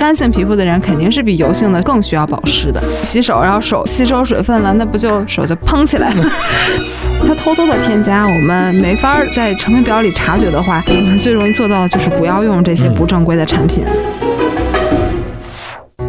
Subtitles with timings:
[0.00, 2.82] 干性皮肤的人肯定是比油性的更需要保湿的。
[3.02, 6.24] 洗手，然后手吸收水分了，那不就手就嘭起来了？
[7.28, 13.84] 它偷偷的添加，我们没法在成分表里察觉的话，我们最容易做到的就是不要用这些不正规的产品。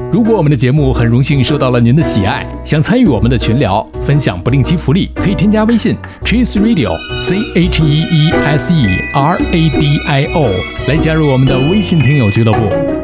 [0.09, 10.49] 如果我们的节目很荣幸受到了您的喜爱，想参与我们的群聊，分享不定期福利，可以添加微信 cheese radio c h e e s e r a d i o
[10.87, 13.00] 来加入我们的微信听友俱乐部。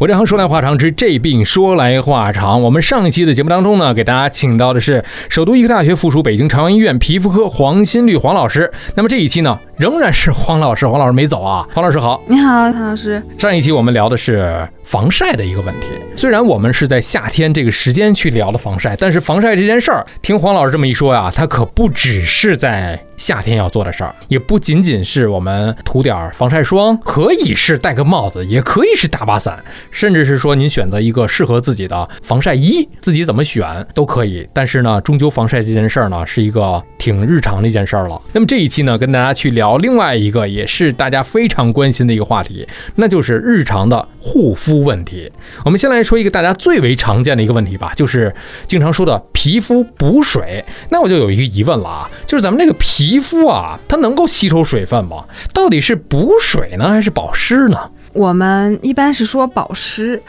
[0.00, 2.62] 我这行说来话长之这病说来话长。
[2.62, 8.70] 我们上一期的节目当中呢，给大家请到的是首都医科大学附属北京朝阳医院皮肤科黄新绿黄老师。
[8.94, 11.66] 那么这一期呢，仍然是黄老师，黄老师没走啊。
[11.74, 13.20] 黄老师好，你好，唐老师。
[13.36, 15.88] 上一期我们聊的是防晒的一个问题。
[16.14, 29.62] 虽然我们是在夏天这个时间去聊的防晒，但是防晒这件事儿，听黄老师这么一说呀，它可不只是在夏天要做的事儿，也不仅仅是我们涂点防晒霜，可以是戴个帽子，也可以是打把伞。
[29.90, 34.48] 甚至是说您选择一个适合自己的防晒衣，自己怎么选都可以。
[34.54, 38.20] 但是呢，终究防晒这件事儿呢，是一个挺日常的一件事儿了。
[38.32, 45.30] 那么这一期呢，跟大家去聊另外一个也是大家非常关心的一个话题，那就是日常的护肤问题。
[45.64, 48.32] 我们先来说一个大家最为常见的一个问题吧，就是
[48.66, 50.64] 经常说的皮肤补水。
[50.90, 55.24] 那我就有一个疑问了啊，就是咱们这个皮皮肤啊，它能够吸收水分吗？
[55.54, 57.90] 到底是补水呢，还是保湿呢？
[58.12, 60.22] 我们一般是说保湿，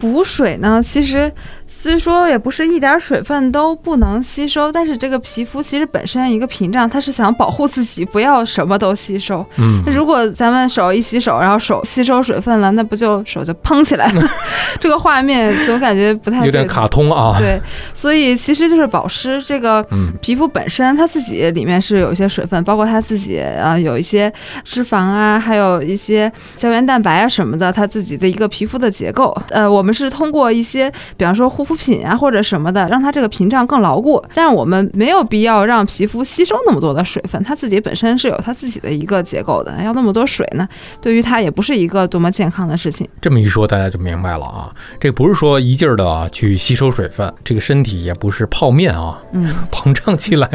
[0.00, 1.30] 补水呢，其实。
[1.66, 9.44] 虽说也不是一点水分都不能吸收，但是这个皮肤其实本身一个屏障，它是想保护自己，不要什么都吸收。
[9.56, 14.22] 嗯，如果咱们手一洗手，然后手吸收水分了，那不就手就嘭起来了？
[14.78, 17.36] 这个画面总感觉不太有点卡通啊。
[17.38, 17.58] 对，
[17.94, 19.40] 所以其实就是保湿。
[19.42, 19.84] 这个
[20.20, 24.30] 皮肤本身它自己里面是有一些水分，包括它自己啊有一些
[24.64, 29.34] 脂肪啊，还有一些胶原蛋白啊什么的，它自己的一个皮肤的结构。
[29.48, 31.50] 呃，我们是通过一些，比方说。
[31.54, 34.22] 护肤品啊，或者什么的，让它这个屏障更牢固。
[34.34, 39.74] 但是我们没有必要让皮肤吸收那么多的水分，它自己本身是有它自己的一个结构的。
[39.82, 40.68] 要那么多水呢，
[41.00, 43.08] 对于它也不是一个多么健康的事情。
[43.20, 44.70] 这么一说，大家就明白了啊。
[45.00, 50.48] 这不是说一劲儿的去吸收水分，这个身体也不是泡面啊，嗯，膨胀起来，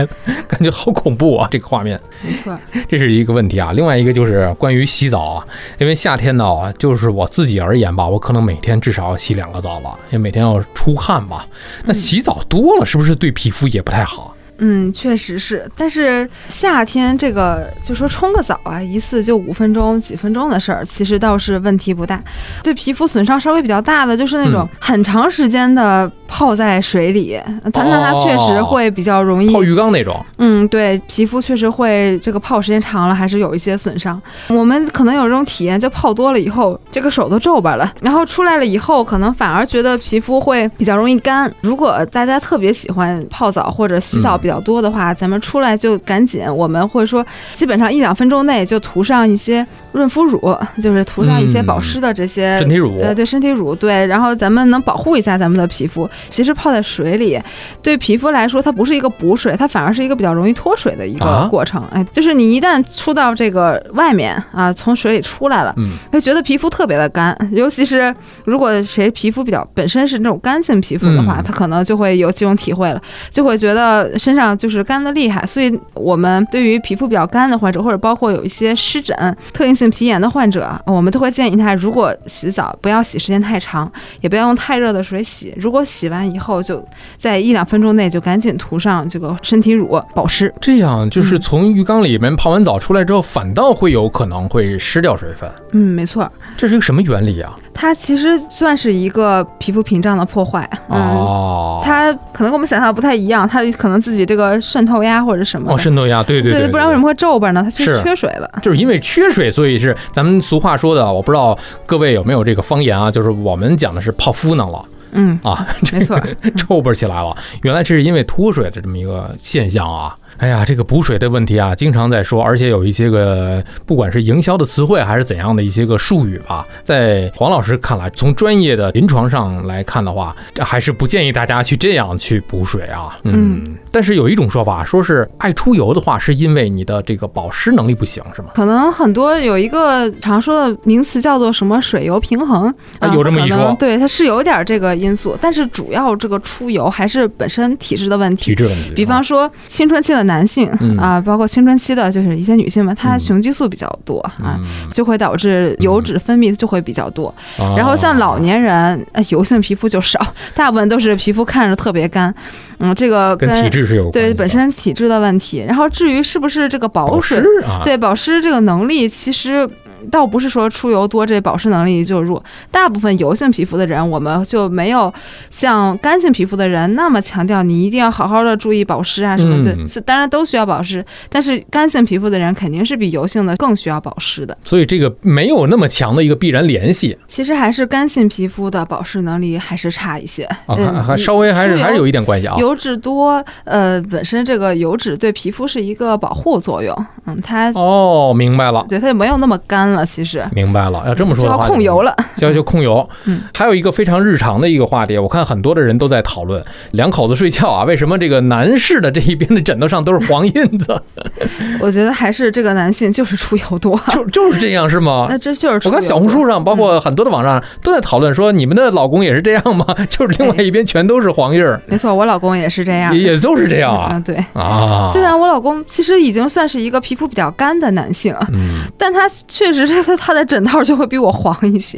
[0.47, 1.47] 感觉好恐怖啊！
[1.51, 3.71] 这个画面，没错，这是一个问题啊。
[3.71, 5.45] 另外一个就是关于洗澡啊，
[5.77, 10.88] 因为夏天呢，就是我自己而言吧，我可能每天至少要洗两个澡了，因为每天要出。
[10.89, 11.47] 出汗吧，
[11.85, 14.35] 那洗澡多了是不是对皮肤也不太好？
[14.59, 22.21] 嗯，确实是，但是夏天这个就说冲个澡啊，一次就五分钟、几分钟的事儿，其实倒是问题不大。
[22.61, 27.39] 对皮肤损伤稍微比较大的，就是那种很长时间的泡在水里，
[27.71, 30.23] 它那它确实会比较容易泡浴缸那种。
[30.39, 34.21] 嗯，对，皮肤确实会这个泡时间长了还是有一些损伤。
[34.49, 41.49] 我们可能有这种体验，就泡多了以后，这个手都皱巴了，然后出来了以后，可能反而觉得皮肤会比较容易干。
[41.61, 47.23] 如果大家特别喜欢泡澡或者洗澡比比比较多的话，咱们出来就赶紧，我们会说，
[47.53, 50.41] 基本上一两分钟内就涂上一些润肤乳，
[50.81, 56.09] 就是涂上一些保湿的这些身体乳，对对，身体乳，对，然后咱们能保护一下咱们的皮肤。
[56.29, 57.39] 其实泡在水里，
[57.83, 61.83] 对皮肤来说，它不是一个补水，它反而是一个比较容易脱水的一个过程。
[61.91, 68.13] 哎，就是你一旦出到这个外面啊，从水里出来了，嗯，会觉得皮肤特别的干，尤其是
[68.45, 72.99] 如果谁皮肤比较本身是那种干性皮肤的话，他可能就会有这种体会了，
[73.29, 74.39] 就会觉得身上。
[74.39, 79.13] 上就是干的厉害，所以我们对于皮肤比较干的患者，或者包括有一些湿疹、
[79.51, 83.89] 特应性皮炎的患者，我们都会建议他，如果洗澡不要洗时间太长，
[84.19, 85.53] 也不要用太热的水洗。
[85.57, 86.83] 如果洗完以后，就
[87.17, 90.53] 在一两分钟内就赶紧涂上这个身体乳保湿。
[90.59, 95.49] 这样就是从浴缸里面泡完澡出来之后，反倒会有可能会失掉水分。
[95.71, 96.29] 嗯，没错。
[96.57, 97.55] 这是一个什么原理啊？
[97.81, 100.69] 它其实算是一个皮肤屏障的破坏。
[100.87, 101.81] 哦。
[101.81, 105.71] 它可能跟我们想象的不太一样，它可能自己这个渗透压或者什么。
[105.71, 106.67] 哦，渗透压，对对对。
[106.67, 107.61] 不然为什么会皱巴呢？
[107.63, 108.51] 它就是缺水了。
[108.61, 113.09] 就是因为缺水，所以是咱们俗话说的，我不知道各位有没有这个方言啊？
[113.09, 114.85] 就是我们讲的是泡芙囊了。
[115.11, 116.21] 嗯啊，没错，
[116.57, 117.33] 皱巴起来了。
[117.63, 120.13] 原来这是因为脱水的这么一个现象啊。
[120.39, 133.19] 哎呀，这个补水的问题啊，经常在说，而且有一些个，不管是营销的词汇还是怎样的一些个术语吧，在黄老师看来，从专业的临床上来看的话，这还是不建议大家去这样去补水啊。
[133.23, 138.49] 嗯，但是有一种说法，说是爱出油的话，是因为你的这个保湿能力不行，是吗？
[138.53, 148.45] 可能很多有一个常说的名词叫做什么水油平衡啊，有这么一说，对，它是有点这个因素，但是主要这个出油还是本身体质的问题。
[148.45, 150.29] 体质问题，比方说青春期的。
[150.29, 150.69] 男性
[150.99, 154.59] 啊，包括青春期的，就是一些女性嘛，她雄激素比较多啊，
[154.93, 157.33] 就会导致油脂分泌就会比较多。
[157.57, 160.19] 然后像老年人，油性皮肤就少，
[160.53, 162.31] 大部分都是皮肤看着特别干。
[162.79, 165.59] 嗯，这个跟体质是有对本身体质的问题。
[165.59, 167.41] 然后至于是不是这个保水，
[167.83, 169.69] 对保湿这个能力，其实。
[170.11, 175.13] 倒不是说出油多这保湿能力就弱，大部分油性皮肤的人，我们就没有
[175.49, 179.75] 像干性皮肤的人那么强调你一定要好好的注意保湿啊什么的。
[179.87, 184.57] 是当然都需要保湿，但是干性皮肤的人肯定是比油性的更需要保湿的。
[184.63, 187.17] 所以这个没有那么强的一个必然联系。
[187.27, 192.55] 其实还是干性皮肤的保湿能力还是差一些，还还稍微还是还是有一点关系啊。
[192.59, 196.95] 油脂多，呃，本身这个油脂对皮肤是一个保护作用，
[197.25, 199.88] 嗯，它哦，明白了，对，它就没有那么干。
[199.91, 201.03] 了，其实明白了。
[201.07, 203.07] 要这么说的话，就要控油了，要就控油。
[203.25, 211.01] 嗯，还有一个非常日常的一个话题，我看很多的人都在讨论，两口子睡觉啊，为什么这个男士的这一边的枕头上都是黄印子？
[211.81, 215.27] 我觉得还是这个男性就是出油多， 就就是这样是吗？
[215.31, 219.85] 那这就是我看小红书上，包括很多的网上都在讨论说，你们的老公也是这样吗？
[220.09, 221.81] 就是另外一边全都是黄印儿。
[221.87, 224.21] 没错，我老公也是这样，也都是这样啊。
[224.23, 229.78] 对啊，虽然我老公其实已经算是一个皮肤比较干的男性，嗯，但他确实。
[229.79, 231.97] 只是他他的枕套就会比我黄一些，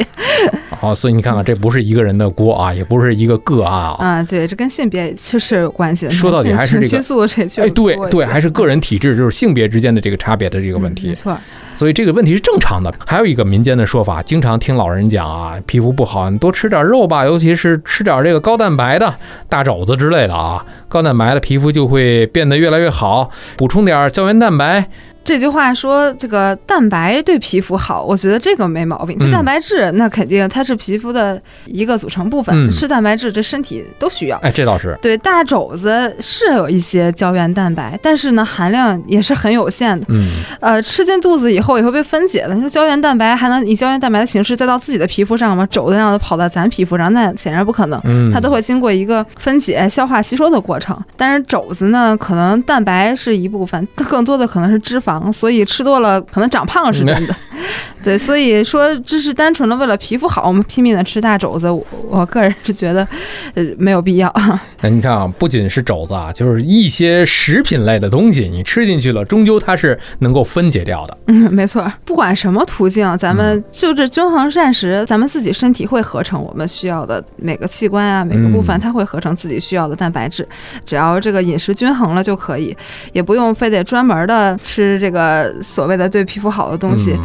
[0.80, 3.96] 好， 所以你看看，这不是一个人的锅啊，也不是一个个案啊。
[3.98, 6.08] 啊，对，这跟性别确实有关系。
[6.12, 11.08] 说到底还是这个激素这哎，对对，还是个人体质，就是性别之间的这个差别的这个问题。
[11.08, 11.36] 没错，
[11.76, 12.94] 所以这个问题是正常的。
[13.08, 19.12] 还有一个民间的说法，经常听老人讲啊，皮肤不好，你多吃点肉吧，尤其是吃点这个高蛋白的
[19.50, 24.88] 大肘子之类的啊，高蛋白的皮肤就会变得越来越好，补充点胶原蛋白。
[25.24, 29.18] 这句话说这个蛋白对皮肤好，我觉得这个没毛病。
[29.20, 34.38] 就蛋白质，那肯定它是皮肤的一个组成部分，吃蛋白质这身体都需要。
[34.38, 35.16] 哎，这倒是对。
[35.18, 40.06] 大肘子是有一些胶原蛋白，但是呢含量也是很有限的。
[40.10, 40.28] 嗯。
[40.60, 42.56] 呃，吃进肚子以后也会被分解的。
[42.56, 45.68] 你说胶原蛋白还能以胶原蛋白的形式再到自己的皮肤上吗？
[45.70, 48.02] 肘子让它跑到咱皮肤上，那显然不可能。
[48.06, 48.32] 嗯。
[48.34, 51.00] 它都会经过一个分解、消化、吸收的过程。
[51.16, 55.11] 但是肘子呢，可能蛋白是一部分，它更多的可能是脂肪。
[55.32, 57.36] 所以吃多了可能长胖是真的，
[58.04, 61.70] 对，所以说这是单纯的为了皮肤好，我们拼命的吃大肘子，
[62.10, 63.08] 我个人是觉得，
[63.54, 64.34] 呃，没有必要。
[64.82, 71.18] 那 你看啊，不仅是肘子啊，就是一些食品类的东西，你吃进去了，终究它是能够分解掉的。
[71.28, 80.48] 嗯，没错，不管什么途径，咱们就这均衡膳食，咱们自己身体会合成我们需要的每个器官啊，每个部分，它会合成自己需要的蛋白质，
[80.86, 82.76] 只要这个饮食均衡了就可以，
[83.14, 84.98] 也不用非得专门的吃。
[85.02, 87.16] 这个所谓的对皮肤好的东西，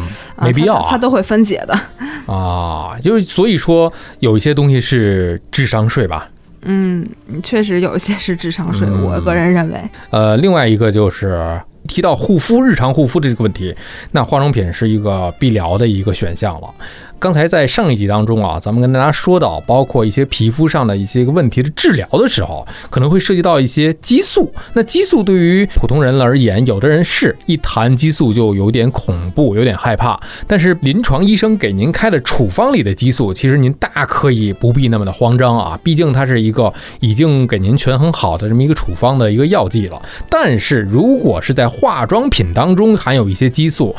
[0.41, 1.73] 没必要，它都会分解的
[2.25, 2.91] 啊。
[3.01, 6.29] 就所以说，有一些东西是智商税吧？
[6.63, 7.07] 嗯，
[7.41, 8.89] 确实有一些是智商税。
[8.89, 13.73] 我个人认为，呃，另外一个就是提到护肤、日常护肤的这个问题，
[14.11, 16.67] 那化妆品是一个必聊的一个选项了。
[17.19, 24.53] 刚才在上一集当中啊，咱们跟大家说到，包括一些皮肤上的一些个问题的治疗的时候，可能会涉及到一些激素。
[24.73, 30.19] 那激素对于普通人而言，有的人是一谈激素就有点恐怖，有点害怕。
[30.45, 39.99] 但是临床医生给您开的处方里的激素，其实您大可以不必那么的慌张啊，毕竟它是一个已经给您权衡好的这么一个处方的一个药剂了。
[40.29, 43.95] 但是如果是在化妆品当中含有一些激素，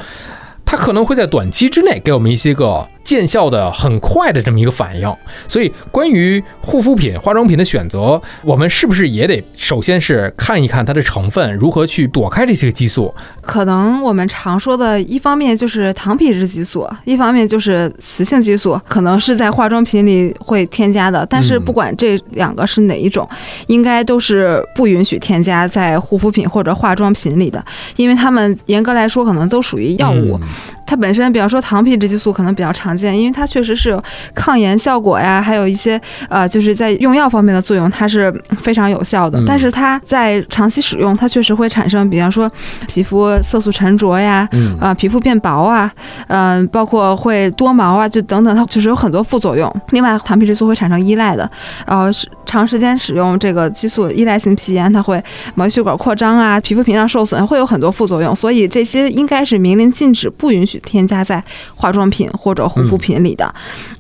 [0.71, 2.87] 它可能会在短期之内给我们一些个。
[3.09, 5.11] 见效的很快的这么一个反应，
[5.49, 13.15] 所以关于护肤品、化妆品的选择，我们是不是也得首先是看一看它的成分，如何去躲开这些激素？
[13.41, 21.27] 可能我们常说的一方面就是糖皮质激素，一方面就是雌性激素，可能是在化妆品里会添加的。
[21.31, 23.27] 但是不管这两个是哪一种，
[23.69, 27.65] 应该都是不允许添加在护肤品或者化妆品里的，
[27.97, 30.39] 因为它们严格来说可能都属于药物。
[30.87, 34.03] 它本身，比方说糖皮质激素可能比较常见，因为它确实是有
[34.35, 39.43] 抗炎效果呀，还有一些呃，就是在用药方面的作用，它是非常有效的。
[39.47, 42.51] 但是它在长期使用，它确实会产生，比方说
[42.87, 44.49] 皮肤色素沉着呀，
[44.81, 45.93] 啊，皮肤变薄啊，
[46.29, 49.71] 嗯，包括会多毛啊，就等等，它就是有很多副作用。
[49.91, 51.51] 另外，糖皮质素会产生依赖的，
[51.87, 52.11] 呃，
[52.47, 55.23] 长时间使用这个激素，依赖性皮炎，它会
[55.55, 58.35] 毛细血管扩张啊，皮肤屏障受损，会有很多副作用。
[58.35, 60.79] 所以这些应该是明令禁止，不允许。
[60.85, 61.43] 添加在
[61.75, 63.53] 化妆品或者护肤品里的，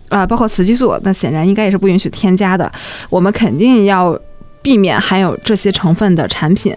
[0.08, 2.70] 啊，包括雌激素，那显然应该也是不允许添加的。
[3.10, 4.18] 我们肯定要
[4.62, 6.74] 避免含有这些成分的产品，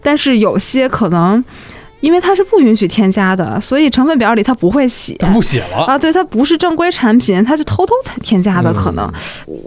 [0.00, 1.44] 但是有些可能。
[2.00, 5.98] 因为它是不允许添加的，所以成分表里它不会写，不写了啊。
[5.98, 9.10] 对，它不是正规产品，它就偷偷添加的可能。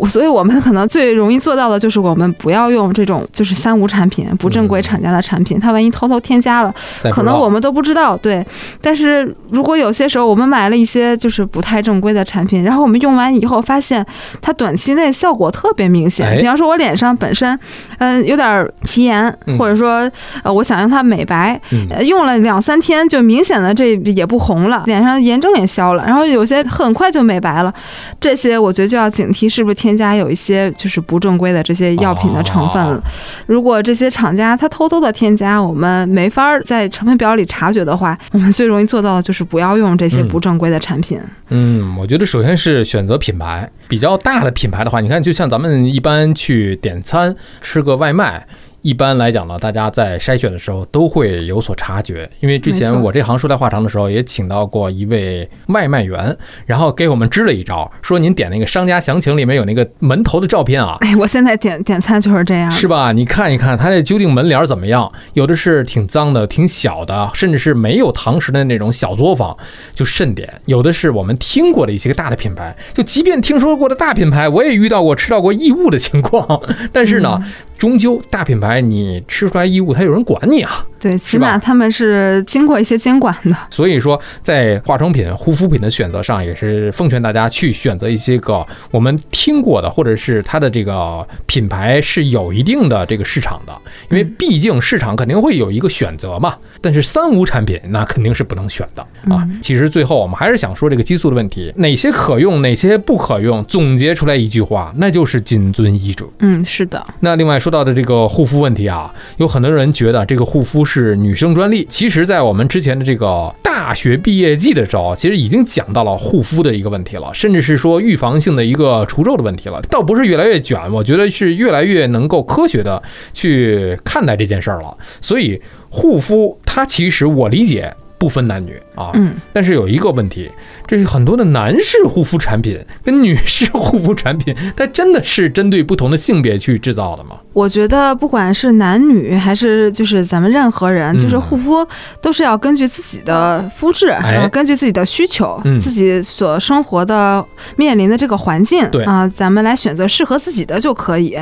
[0.10, 5.60] 所以我们可能最容易做到的就是我们不要用这种就是三无产品、不正规厂家的产品。
[5.60, 6.74] 它万一偷偷添加了，
[7.12, 8.18] 可能我们都不知道。
[8.18, 8.46] 对，
[8.82, 14.06] 但是如果有些时候我们买了一些就是不太正规的产品，然后我们用完以后发现
[14.42, 16.38] 它短期内效果特别明显。
[16.38, 17.58] 比方说，我脸上本身
[18.04, 20.10] 嗯有点皮炎，或者说
[20.44, 21.62] 呃我想让它美白，
[22.04, 22.24] 用。
[22.24, 27.74] 了两三天就明显的这也不红了，脸上炎症也消了，然后有些很快就美白了，
[28.18, 33.04] 这些我觉得就要警惕是不是添加有一些就是不正规的这些药品的成分了。
[33.46, 41.20] 如果这些厂家他偷偷的添加，我们没法在成分表里察觉的话，我们最容易做到的就是不要用这些不正规的产品。
[41.50, 48.46] 嗯，我觉得首先是选择品牌比较大的品牌的话，你看就像咱们一般去点餐吃个外卖。
[48.84, 60.98] 一般来讲呢，大家在筛选的时候都会有所察觉，因为之前我这行说来话长的时候，也请到过一位外卖员，然后给我们支了一招，说您点那个商家详情里面有那个门头的照片啊。
[61.00, 63.14] 哎，我现在点点餐就是这样，是吧？
[63.14, 65.10] 你看一看他这究竟门脸怎么样？
[65.32, 69.56] 有的是挺脏的、挺小的，甚至是没有堂食的那种小作坊，
[69.96, 76.62] 就慎点；有的是我们听过的一些个大的品牌，就即便听说过的大品牌，我也遇到过吃到过异物的情况，
[76.92, 77.42] 但是呢。
[77.76, 80.88] 终究大品牌，你吃出来异物，他有人管你啊？
[81.04, 83.58] 对，起码他们是经过一些监管的。
[83.70, 93.74] 所以说，在化妆品、护肤品的选择上，也是奉劝大家去选择一些个我们听过的，或者是它的这个品牌是有一定的这个市场的。
[94.10, 96.56] 因为毕竟市场肯定会有一个选择嘛。
[96.80, 99.46] 但是三无产品那肯定是不能选的啊。
[99.62, 106.32] 其实最后我们还是想说这个激素的问题，哪些可用，哪些不可用，总结出来一句话，那就是谨遵医嘱。
[106.40, 107.06] 嗯，是的。
[107.20, 107.74] 那另外说。
[107.74, 111.84] 到的这个护肤问题啊，有很多人觉得这个护肤是是女生专利。
[111.90, 119.82] 其实，在我们之前的这个大学毕业季的时候，其实已经讲到了护肤的一个问题了，甚至是说预防性的一个除皱的问题了。
[119.90, 123.02] 倒不是越来越卷，我觉得是越来越能够科学的
[123.34, 124.96] 去看待这件事儿了。
[125.20, 125.60] 所以，
[125.90, 130.52] 护肤它其实我理解不分男女啊，嗯，但是有一个问题。
[130.86, 137.38] 这是很多的男士护肤产品跟女士护肤产品，它真的是针对不同的性别去制造的吗？
[137.54, 141.88] 我觉得不管是男女还是就是咱们任何人，就是护肤
[142.22, 147.44] 都是要根据自己的肤质，然后根据自己的需求，自己所生活的
[147.78, 149.06] 面临的这个环境，对。
[149.06, 151.38] 啊，咱们来选择适合自己的就可以。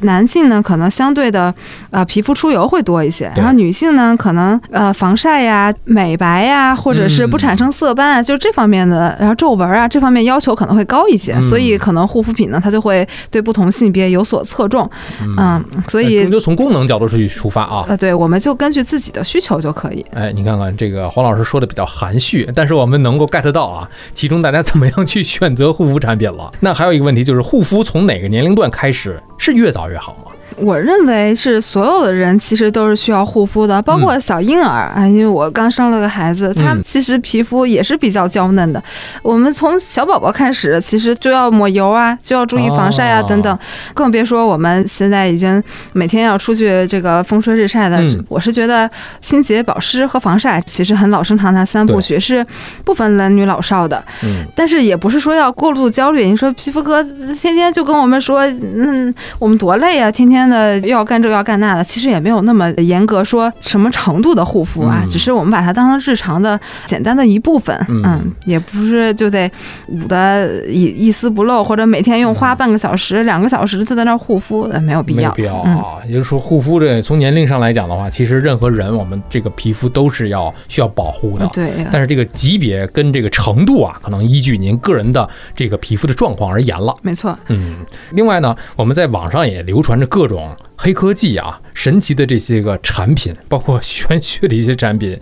[0.00, 1.54] 男性呢，可能相对的
[1.90, 8.80] 呃皮肤出油会多一些，然后女性呢，可能呃防晒呀、美白呀，或者是不产生色斑啊，就这方面。
[8.80, 14.90] 的，然后皱纹啊这方面要求可能会高一些，所以可能护肤品呢，它就会对不同性别有所侧重，
[15.38, 20.04] 嗯，所以就从功能角度去出发啊，呃，对，我们就根据自己的需求就可以。
[20.12, 26.50] 哎，你看看这个黄老师说的比较含蓄，但是我们能够 get 到啊，其中大家怎么样去选择护肤产品了。
[26.60, 30.32] 那还有一个问题就是，护肤从哪个年龄段开始是越早越好吗？
[30.56, 38.82] 我认为是所有的人其实都是需要护肤的，包括小婴儿啊，因为我刚生了个孩子，他其实皮肤也是比较娇嫩的。
[39.22, 43.58] 我们从小宝宝开始，其实就要抹油啊，就要注意防晒啊等等，
[43.94, 48.02] 更别说我们现在已经每天要出去这个风吹日晒的。
[48.28, 48.90] 我是觉得
[49.20, 52.44] 清洁、保湿和防晒其实很老生常谈，三部曲是
[52.84, 54.02] 不分男女老少的。
[54.24, 56.26] 嗯，但是也不是说要过度焦虑。
[56.26, 60.39] 你说皮肤科天天就跟我们说，嗯，我们多累啊，天天。
[60.48, 69.50] 的又要干这又要干那的，其实也没有那么严格，说什么程度的护肤啊，只是我们把它当成日常的简单的一部分，嗯，也不是就得
[69.88, 75.96] 捂得一一丝不漏，或者每天用花半个小时、两个小时就在那护肤，没有必要，没有必要啊。
[76.06, 81.70] 也就是说，护肤这从年龄上来讲的话，其实任何人我们这个皮肤都是要需要保护的，对。
[81.92, 87.38] 但是这个级别跟这个程度啊，可能依据您个人的这个皮肤的状况而言了，没错。
[87.48, 87.76] 嗯，
[88.12, 90.29] 另外呢，我们在网上也流传着各种。
[90.30, 90.69] loin.
[90.82, 95.14] 黑科技啊，神奇的这些个产品，包括玄学的一些产品，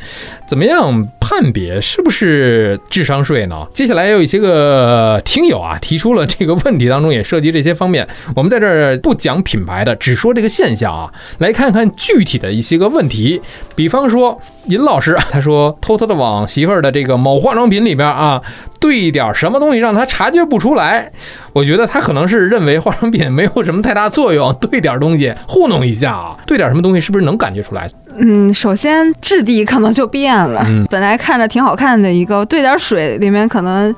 [0.48, 3.66] 怎么样判别是不是智商税呢？
[3.74, 8.06] 接下来有一些个听友啊提出了这个问题，当中也涉及这些方面。
[8.36, 13.42] 我们在这儿不讲品牌的，只说这个现象啊，来看看具体的一些个问题。
[13.74, 18.40] 比方说，尹老师他说偷偷的往媳妇儿的这个某化妆品里边啊
[18.78, 21.10] 兑一点什么东西，让他察觉不出来。
[21.52, 27.90] 我觉得他可能是认为化妆品没有什么太大作用，兑点东西糊弄一下啊，兑点什么东西是不是能感觉出来？
[28.16, 33.94] 嗯，首先质地可能就变了，本来看着挺好看的一个，兑点水里面可能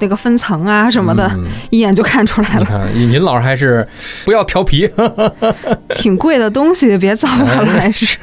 [0.00, 1.30] 那个分层啊什么的，
[1.70, 2.88] 一眼就看出来了。
[2.94, 3.86] 尹老师还是
[4.24, 4.88] 不要调皮，
[5.94, 8.16] 挺贵的东西别糟蹋了，还是。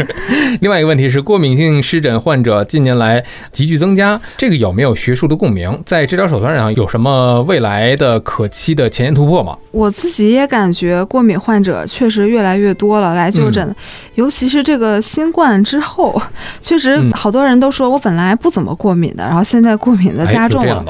[0.61, 5.81] 另外一个问题是，过敏性湿疹患者近年来急剧增加，这个有没有学术的共鸣？
[5.85, 9.57] 在治疗手段上有什么未来的可期的前沿突破吗？
[9.71, 13.75] 我自己也感觉过敏患者确实越来越多了，来就诊，
[14.15, 16.21] 尤其是这个新冠之后，
[16.59, 20.83] 确实好多人都说我本来不怎么过敏的，然后现在过敏的加重了。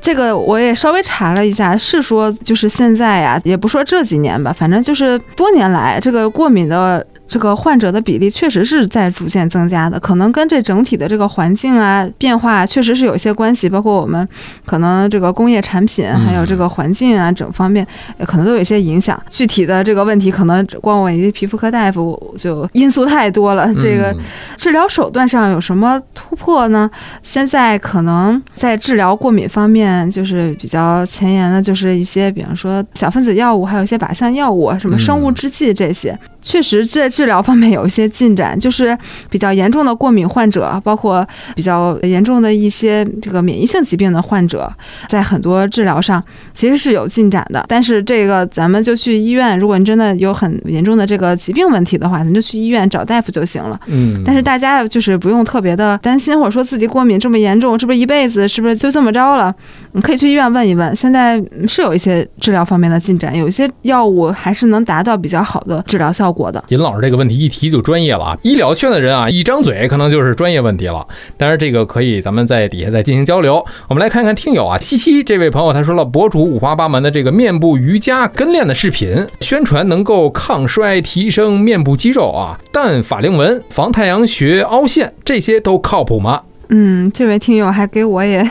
[0.00, 7.04] 这个我也稍微查了一下，是说就是现在呀，也不说这几年吧，反正就是多年来这个过敏的。
[7.28, 14.26] 这个患者的比例确实是在逐渐增加的，可能跟这整体的这个环境啊变化确实是有一些关系，包括我们
[14.64, 17.86] 可能这个工业产品，还有这个环境啊整方面，
[18.24, 19.20] 可能都有一些影响。
[19.28, 23.72] 具体的这个问题，可能光我一个皮肤科大夫就因素太多了。
[23.80, 24.14] 这个
[24.56, 26.88] 治疗手段上有什么突破呢？
[27.22, 36.16] 现在可能在治疗过敏方面，就是比较前沿的，就是一些比方说小分子药物，还有一些靶向药物，什么生物制剂这些。
[36.46, 38.96] 确实，在治疗方面有一些进展，就是
[39.28, 41.26] 比较严重的过敏患者，包括
[41.56, 44.72] 比较严重的一些这个免疫性疾病的患者，
[45.08, 46.22] 在很多治疗上
[46.54, 47.64] 其实是有进展的。
[47.66, 53.80] 但是这个咱们就去医院，如果你真的有很严重的这个疾病问题的话，你就去医院找大夫就行了。
[53.86, 54.22] 嗯。
[54.24, 59.52] 但是大家就是不用特别的担心，或者说自己过敏这么严重，是不是一辈子是不是就这么着了？
[59.96, 60.94] 你可以去医院问一问。
[60.94, 66.62] 现在是有一些治疗方面的进展，有一些药物还是能达到比较好的治疗效果的。
[66.68, 68.38] 尹老师这个问题一提就专业了！
[68.42, 71.06] 医疗圈的人啊，一张嘴可能就是专业问题了。
[71.38, 73.64] 当然，这个可以咱们在底下再进行交流。
[73.88, 86.42] 我们来看看听友啊，七七这位朋友他说了，博主五花八门的这个面部瑜伽跟练的视频，宣传能够抗衰、提升面部肌肉啊，淡法令纹、防太阳穴、凹陷，这些都靠谱吗？
[86.68, 88.48] 嗯，这位听友还给我也，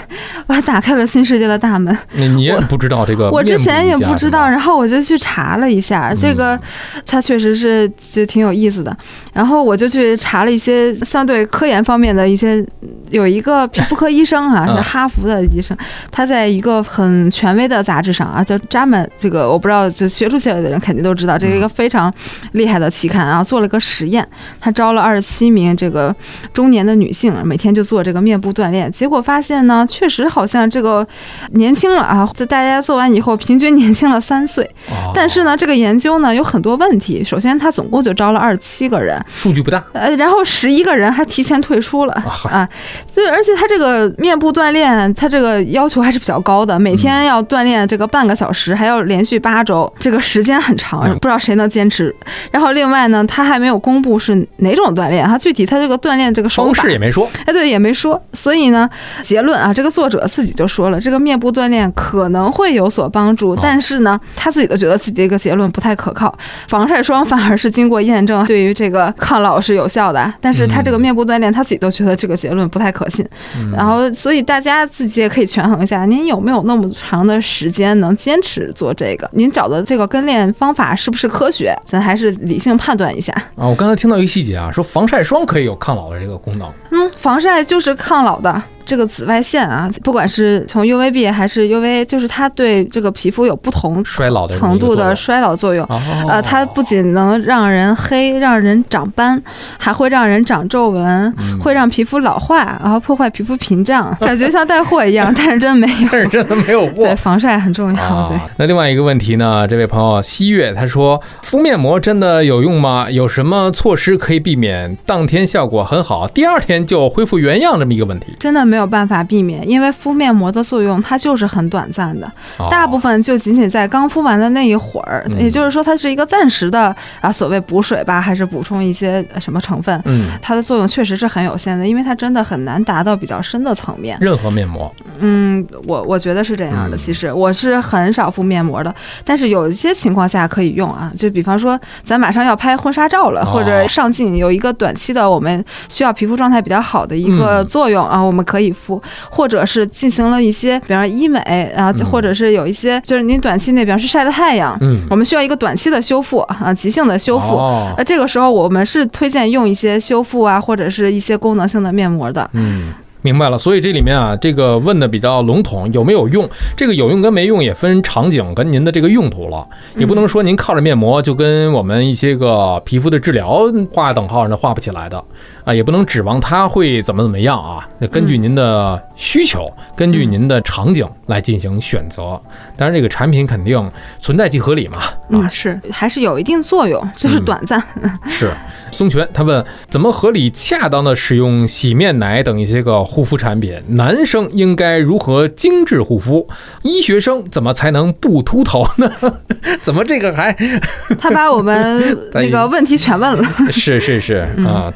[0.47, 1.95] 我打开了新世界的大门。
[2.13, 3.29] 你你也不知道这个？
[3.29, 6.57] 我之前也不知道，然后我就去查了一下，这个
[7.05, 8.95] 它确实是就挺有意思的。
[9.33, 12.65] 然后我就去查了一些相对科研方面的一些，
[13.09, 15.77] 有一个皮肤科医生啊， 是哈佛的医生，
[16.09, 22.13] 他在一个很权威的杂志上啊，叫《扎门》，这个我不知道，就学术界的人肯定都知道，这是一个非常
[22.53, 24.25] 厉害的期刊啊，做了个实验，
[24.61, 26.15] 他招了二十七名这个
[26.53, 28.04] 中年的女性，每天就做。
[28.05, 31.05] 这个面部锻炼，结果发现呢，确实好像这个
[31.53, 32.29] 年轻了啊！
[32.35, 34.69] 就大家做完以后，平均年轻了三岁。
[35.15, 37.23] 但是呢，这个研究呢有很多问题。
[37.23, 39.83] 首先，他总共就招了二十七个人，数据不大。
[39.93, 42.13] 呃，然后十一个人还提前退出了
[42.51, 42.69] 啊。
[43.15, 52.15] 对，而且他这个面部锻炼，他这个要求还是比较高的，每天要锻炼这个半个小时，还要连续八周，这个时间很长，不知道谁能坚持。
[52.51, 57.27] 然后另外呢，他还没有公布是哪种锻炼，他具体他这个锻炼这个方式也没说。
[57.45, 57.94] 哎，对，也没。
[57.95, 58.87] 说，所以呢，
[59.23, 66.37] 结论啊，这个作者自己就说了，这个面部锻炼可能会有所帮助，但是呢，他自己都觉得自己这个结论不太可靠。
[66.67, 73.25] 防晒霜反而是经过验证，对于这个抗老是有效的，但是他这个面部锻炼，他自己都觉得这个结论不太可信。
[73.73, 79.29] 然后，所以大家自己也可以权衡一下，您有没有那么长的时间能坚持做这个？
[79.33, 81.73] 您找的这个跟练方法是不是科学？
[81.85, 83.65] 咱还是理性判断一下啊。
[83.67, 86.69] 我刚才听到一个细节啊，说防晒霜可以有抗老的这个功能。
[86.91, 87.84] 嗯，防晒就是。
[87.85, 88.63] 是抗老的。
[88.85, 95.85] 这个紫外线啊，不管是从 UVB 还是 UV，就是它对这个皮肤有不同衰老程度的衰老作用。
[96.29, 99.41] 呃，它不仅能让人黑，让人长斑，
[99.77, 104.15] 还会让人长皱纹，会让皮肤老化，然后破坏皮肤屏障。
[104.21, 107.05] 感觉像带货一样，但是真没有， 但是真的没有过。
[107.05, 108.27] 对，防晒很重要。
[108.27, 108.37] 对。
[108.57, 109.67] 那另外一个问题呢？
[109.67, 113.09] 这位朋友西月他说，敷面膜真的有用吗？
[113.09, 118.27] 有什么措施可以避免当天效果很好，第二天就恢复原样这么一个问题？
[118.39, 118.74] 真的没。
[118.75, 122.67] 没有办法避免，因为敷面膜的作用它就是很短暂的，哦。
[122.69, 125.39] 大部分就仅仅在刚敷完的那一会儿，嗯。
[125.39, 134.17] 也就是说它是一个暂时的啊，所谓补水吧，还是补充一些呃什么成分，嗯，它的作用确实是很有限的，因为它真的很难达到比较深的层面。
[134.19, 136.97] 任何面膜，嗯，我我觉得是这样的。
[136.97, 136.99] 嗯。
[136.99, 143.45] 其实我是很少敷面膜的，但是有一些情况下可以用啊，就比方说咱马上要拍婚纱照了，哦。
[143.45, 147.67] 或者上镜有一个短期的我们需要皮肤状态比较好的一个嗯。
[147.67, 151.39] 作用啊，我们可以敷，或者是进行了一些，比方说医美
[151.75, 157.55] 啊，嗯或者是有一些就是您短期内，比方是晒了太阳，嗯，我们需要一个短期的修复啊，急性的修复。
[157.55, 162.49] 哦呃，这个时候我们是推荐用一些修复啊，或者是一些功能性的面膜的。
[162.53, 162.93] 嗯，
[163.25, 163.57] 明白了。
[163.57, 166.47] 所以这里面啊，这个问的比较笼统，有没有用？
[166.77, 175.21] 这个有用跟没用也分场景跟您的这个用途了，也不能说您靠着面膜就跟我们一些个皮肤的治疗画等号那画不起来的
[175.63, 177.87] 啊，也不能指望它会怎么怎么样啊。
[177.97, 182.39] 那根据您的需求，根据您的场景来进行选择。
[182.77, 184.99] 当然，这个产品肯定存在即合理嘛。
[185.29, 187.81] 嗯，啊，是还是有一定作用，就是嗯短暂。
[188.27, 188.51] 是
[188.95, 193.75] 松泉，他问怎么合理恰当的使用洗面奶等一些个护肤产品？
[193.89, 196.47] 男生应该如何精致护肤？
[196.83, 199.11] 医学生怎么才能不秃头呢？
[199.83, 200.55] 怎么这个还
[201.19, 203.43] 他把我们那个问题全问了。
[203.71, 204.91] 是是是啊？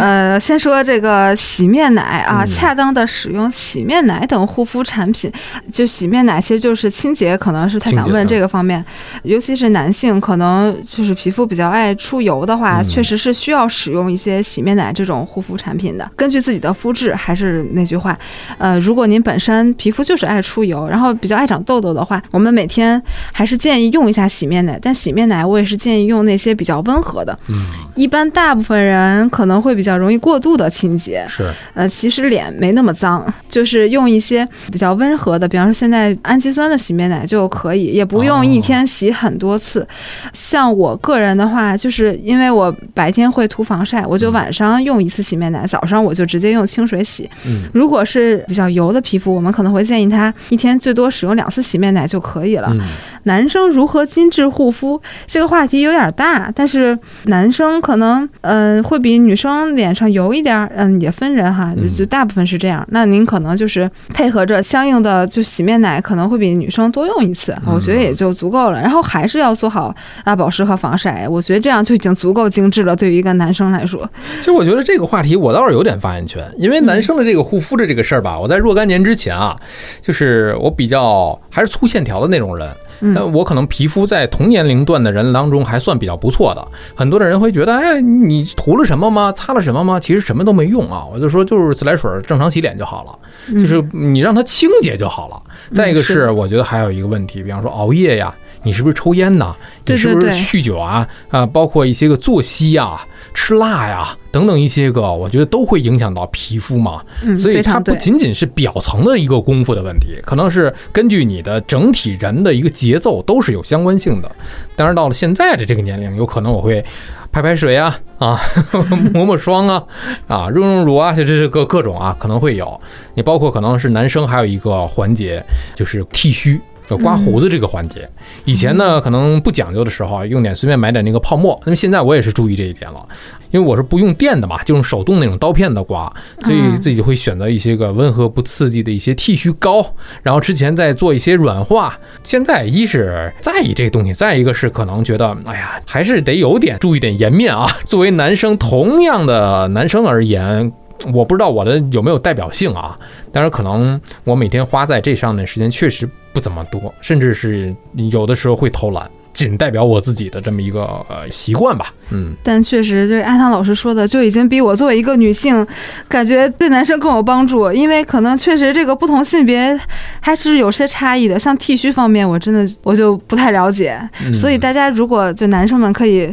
[0.00, 5.30] 呃，先说这个洗面奶啊，嗯恰当的使用洗面奶等护肤产品，
[5.70, 8.82] 就洗面奶其实就是清洁，可能是他想问这个方面，
[9.24, 16.08] 尤其是男性，可能就是皮肤比较爱出油的话，嗯确实是需要使用一些洗面奶这种护肤产品的。
[16.14, 18.16] 根据自己的肤质，还是那句话，
[18.56, 23.02] 呃，如果您本身皮肤就是爱出油，然后比较爱长痘痘的话，我们每天
[23.32, 27.36] 还是建议用一下洗面奶，但洗面奶我也是建议用那些比较温和的。
[27.48, 39.84] 嗯，一般大部分人可能会比较容易过度的清洁，是呃，其实脸没那么脏，就是用一些比较温和的，比方说现在氨基酸的洗面奶就可以，也不哦用一天洗很多次。
[40.32, 47.28] 像我个人的话，就是因为我白天会涂防晒，我就嗯晚上用一次洗面奶，早上我就直接用清水洗。
[47.46, 52.68] 嗯如果是比较油的皮肤，我们可能会建议他一天最多使用两次洗面奶就可以了。
[52.72, 52.80] 嗯
[53.24, 62.86] 男生如何精致护肤这个话题有点大，但是男生可能嗯、呃会比女生脸上油一点儿，嗯也分人哈，就嗯就大部分是这样。
[62.90, 68.80] 那您可能就是配合着相应的就洗面奶，可能会比女生多用一次，我觉得也就足够了。
[68.80, 72.94] 然后还是要做好啊保湿和防晒，我觉得这样就已经足够精致了。
[72.94, 74.08] 对于一个男生来说，
[74.38, 79.56] 其实我觉得这个话题我倒是有点发言权，因为男生的这个护肤的这个事儿吧，我在若干年之前啊，
[80.00, 82.68] 就是我比较还是粗线条的那种人，
[83.04, 86.66] 嗯呃，我可能皮肤在同年龄段的人当中还算比较不错的。
[86.94, 89.30] 很多的人会觉得，哎，你涂了什么吗？
[89.32, 89.98] 擦了什么吗？
[90.00, 91.04] 其实什么都没用啊。
[91.12, 95.42] 我就说，就是自来水正常洗脸就好了，就是你让它清洁就好了。
[95.72, 98.32] 再一个是，我觉得还有一个问题，比方说熬夜呀，
[98.64, 99.54] 你是不是抽烟呐？
[99.86, 101.06] 你是不是酗酒啊？
[101.30, 107.02] 啊，包括一些个作息啊、吃辣呀等等一些个，我觉得都会影响到皮肤嘛。
[107.24, 107.80] 嗯，所以它。
[107.80, 114.30] 不仅仅是表层的一个功夫的问题，可能是根据你的整体人的一个节奏都是有相关性的。
[114.76, 116.84] 当然，到了现在的这个年龄，有可能我会
[117.32, 118.40] 拍拍水啊啊，
[119.12, 119.82] 抹抹霜啊
[120.28, 122.80] 啊，润润乳啊，这这各各种啊，可能会有。
[123.14, 125.42] 你包括可能是男生还有一个环节
[125.74, 126.60] 就是剃须。
[126.88, 128.08] 就刮胡子这个环节，
[128.44, 131.58] 以前呢可能不讲究的时候啊，用点随便买点那个泡沫。
[131.64, 133.06] 那么现在我也是注意这一点了，
[133.50, 141.96] 因为我是不用电的嘛，就用手动那种刀片的刮，所以嗯自己会选择一些个温和不刺激的一些剃须膏，然后之前再做一些软化。
[142.24, 147.66] 现在一是在意这个东西，再一个是可能觉得，哎呀，还是得有点注意点颜面啊。
[147.86, 150.72] 作为男生，同样的男生而言。
[151.12, 152.96] 我不知道我的有没有代表性啊，
[153.32, 157.74] 但是可能我每天花在这上面时间确实不怎么多，甚至是
[158.10, 161.92] 有的时候会偷懒，仅代表我自己的这么一个呃习惯吧。
[162.10, 165.66] 嗯，但确实，就是阿汤老师说的，就已经比我作为一个女性，
[166.08, 167.72] 感觉对男生更有帮助。
[167.72, 169.78] 因为可能确实这个不同性别
[170.20, 171.38] 还是有些差异的。
[171.38, 173.98] 像剃须方面，我真的我就不太了解。
[174.26, 176.32] 嗯所以大家如果就男生们可以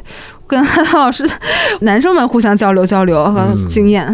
[0.49, 1.29] 跟阿涛老师，
[1.81, 4.05] 男生们互相交流交流和嗯经验。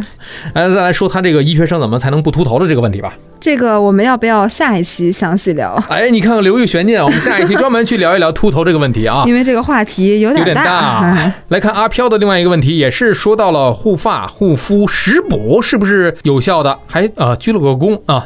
[0.53, 3.13] 哎再来说他这个医学生怎么才能不秃头的这个问题吧。
[3.39, 5.73] 这个我们要不要下一期详细聊？
[5.87, 9.23] 哎，你看看留一个悬念，我们下一期专门去聊一聊秃头这个问题啊。
[9.27, 10.63] 因为这个话题有有点大。
[10.65, 11.33] 大。
[11.49, 16.77] 来看阿飘的另外一个问题，也是说到了护发、护肤、食补是不是有效的？
[16.87, 18.23] 还啊鞠了个躬啊，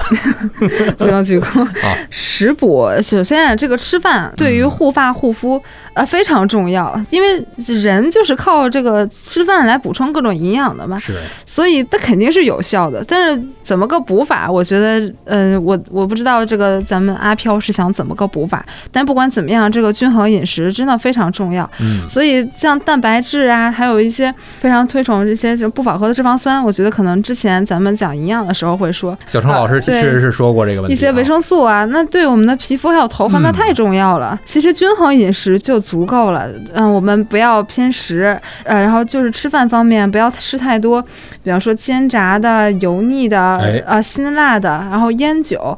[0.98, 1.70] 不用鞠躬啊。
[2.10, 5.62] 食补，首先啊，这个吃饭对于护发护肤
[5.94, 10.98] 呃非常重要，因为人就是靠这个吃饭来补充各种营养的嘛。
[10.98, 11.16] 是。
[11.44, 14.50] 所以它肯定是有效的，但是怎么个补法？
[14.50, 21.70] 我觉得，呃，我我不知道这个咱们阿飘是想怎么个补法，但不管怎么样，这个均衡饮食真的非常重要。
[21.82, 22.08] 嗯。
[22.08, 30.94] 所以像蛋白质啊，还有一些非常推崇这些就不饱和的脂肪酸，我觉得可能之前咱们讲营养的时候会说，小程老师确实是说过这个问题。
[30.94, 34.40] 一些维生素啊，那对我们的皮肤还有头发那太重要了。
[34.46, 36.48] 其实均衡饮食就足够了。
[36.74, 41.04] 嗯，我们不要偏食，呃，然后就是吃饭方面不要吃太多。
[41.50, 43.56] 比方说煎炸的、油腻的、
[43.88, 45.76] 呃辛辣的，然后烟酒。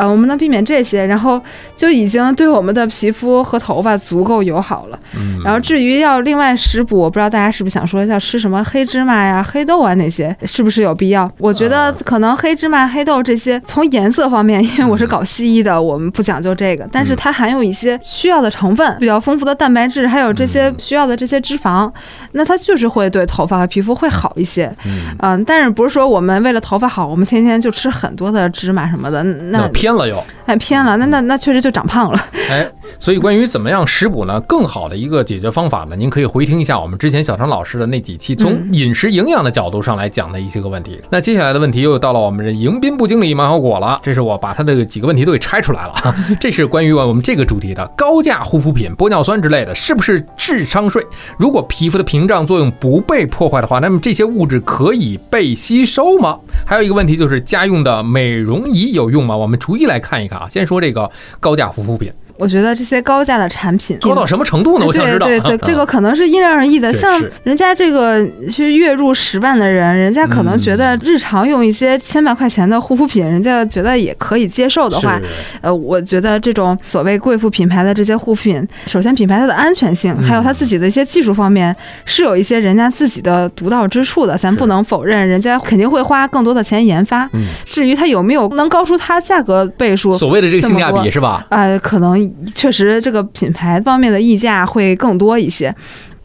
[0.00, 1.38] 呃，我们能避免这些，然后
[1.76, 4.98] 就已经对我们的皮肤和头发足够友好了。
[5.14, 11.30] 嗯，然后至于要另外食补，我不知道大家是不是想说要吃什么黑芝麻呀、黑豆啊那些，是不是有必要？
[11.36, 21.92] 我觉得可能黑芝麻、黑豆这些，从颜色方面，因为我是搞西医的，我们不讲究这个，但是它含有一些需要的成分，比较丰富的蛋白质，还有这些需要的这些脂肪，
[22.32, 24.72] 那它就是会对头发和皮肤会好一些。
[25.18, 29.22] 嗯，但是不是说我们为了头发好，我们天天就吃很多的芝麻什么的？
[29.50, 30.22] 那偏了又。
[30.46, 32.18] 哎偏了，那那那确实就长胖了。
[32.50, 34.40] 哎，所以关于怎么样食补呢？
[34.42, 35.96] 更好的一个解决方法呢？
[35.96, 40.98] 您可以回听一下我们之前小张老师的那几期，从饮食营养的角度上来讲的一些个问题。
[41.10, 44.00] 那接下来的问题又到了我们的迎宾部经理马小果了。
[44.02, 45.94] 这是我把他的几个问题都给拆出来了。
[46.40, 51.04] 这是关于我们这个主题的高价护肤品、玻尿酸之类的，是不是智商税？
[51.38, 56.38] 如果皮肤的屏障作用不被破坏的话，那么这些物质可以被吸收吗？
[56.66, 59.36] 还有一个问题就是家用的美容仪有用吗？
[59.36, 60.40] 我们逐一来看一看。
[60.40, 62.10] 啊，先说这个高价护肤品。
[62.40, 64.86] 我觉得这些高价的产品高到什么程度呢？
[64.86, 65.26] 我想知道。
[65.26, 66.92] 对对， 这个可能是因人而异的。
[66.92, 75.20] 像人家这个是月入十万的人，人家可能觉得日常用一些千把块钱的护肤品，人家觉得也可以接受的话，
[75.60, 81.74] 呃，我觉得这种所谓贵妇品牌的这些护肤品，首先品牌它的安全性，还有它自己的一些技术方面，
[82.04, 84.36] 是有一些人家自己的独到之处的。
[84.38, 87.28] 咱不能否认，人家肯定会花更多的钱研发。
[87.66, 91.44] 至于它有没有能高出它价格倍数，所谓的这个性价比是吧？
[91.50, 92.29] 呃，可能。
[92.54, 95.74] 确实，这个品牌方面的溢价会更多一些，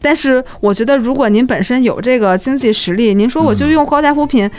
[0.00, 4.50] 但是我觉得，如果您本身有这个经济实力，您说我就用高价护肤品。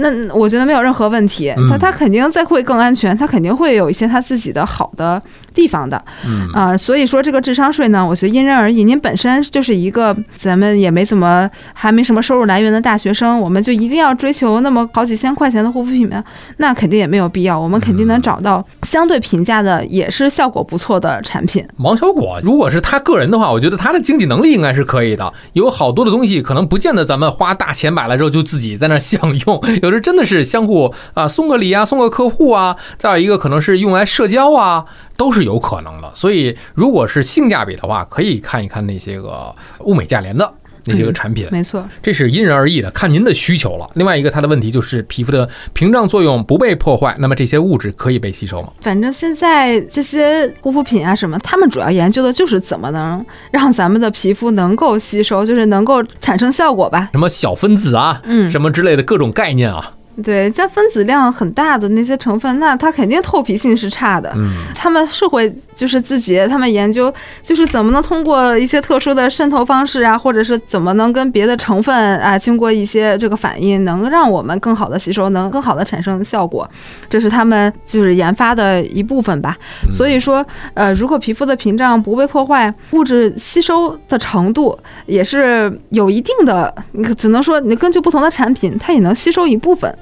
[0.00, 5.20] 那我觉得没有任何问题，它它肯定再会更安全，它肯定会有一些它自己的好的
[5.58, 8.84] 地方的，嗯啊，所以说这个智商税呢，我觉得因人而异。
[8.84, 16.22] 您本身就是一个咱们也没怎么还没什么收入来源的大学生，我们就一定要追求那么好几千块钱的护肤品吗？
[16.58, 21.66] 那肯定也没有必要，我们肯定能找到相对平价的，也是效果不错的产品。
[21.78, 29.60] 王小果，如果是他个人的话，我觉得他的经济能力应该是可以的，有好多的东西可能不见得咱们花大钱买了之后就自己在那享用。
[29.82, 34.84] 有时真的是相互啊，送个礼啊，送个客户啊，再有一个可能是用来社交啊，
[35.18, 36.10] 都是有可能的。
[36.14, 40.50] 所以，如果是性价比的话，可以看一看那些个物美价廉的
[40.84, 41.46] 那些个产品。
[41.50, 43.90] 没错，这是因人而异的，看您的需求了。
[43.94, 48.68] 另外一个，它的问题就是皮肤的屏障作用不被破坏，那么这些物质可以被吸收吗？
[48.80, 57.10] 反正现在这些护肤品啊什么，他们主要研究的就是怎么能让咱们的皮肤能够吸收，就是能够产生效果吧。
[57.12, 59.94] 什么小分子啊，嗯，什么之类的各种概念啊。
[60.22, 64.32] 对，像分子量很大的那些成分，那它肯定透皮性是差的。
[64.34, 76.68] 嗯，他们是会就是自己他们研究，就是怎么能通过一些特殊的渗透方式啊，或者是怎么能跟别的成分啊经过一些这个反应，能让我们更好的吸收，能更好的产生效果，
[77.08, 79.56] 这是他们就是研发的一部分吧。
[79.90, 84.76] 所以说，呃，如果皮肤的屏障不被破坏，物质吸收的程度
[85.06, 89.96] 也是有一定的，你只能说你根据不同的产品，它也能吸收一部分。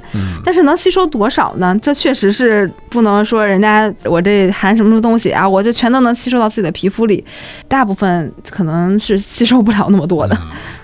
[0.45, 1.77] 但是能吸收多少呢？
[1.83, 7.25] 这确实是不能说人家我这含什么什么东西啊，我就全都能吸收到自己的皮肤里，
[7.69, 10.37] 大部分可能是吸收不了那么多的。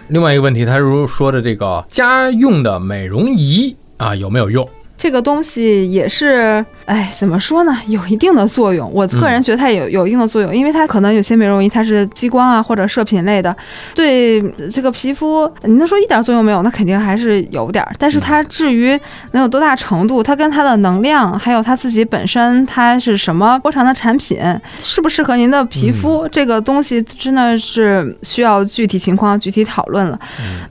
[0.08, 4.68] 另外一个问题，他如说的这个家用的美容仪啊，有没有用？
[4.96, 7.76] 这个东西也是哎，怎么说呢？
[7.88, 8.90] 有一定的作用。
[8.92, 13.54] 我个人觉得它有有一定的作用，因为它可能有些美容仪它是激光啊或者射频类的，
[13.94, 16.62] 对这个皮肤，你能说一点作用没有？
[16.62, 17.92] 那肯定还是有点儿。
[17.98, 18.98] 但是它至于
[19.32, 24.38] 能有多大程度，它跟它的能量，还有它自己本身它是什么波长的产品，
[24.78, 30.18] 适不适合您的皮肤，这个东西真的是需要具体情况具体讨论了。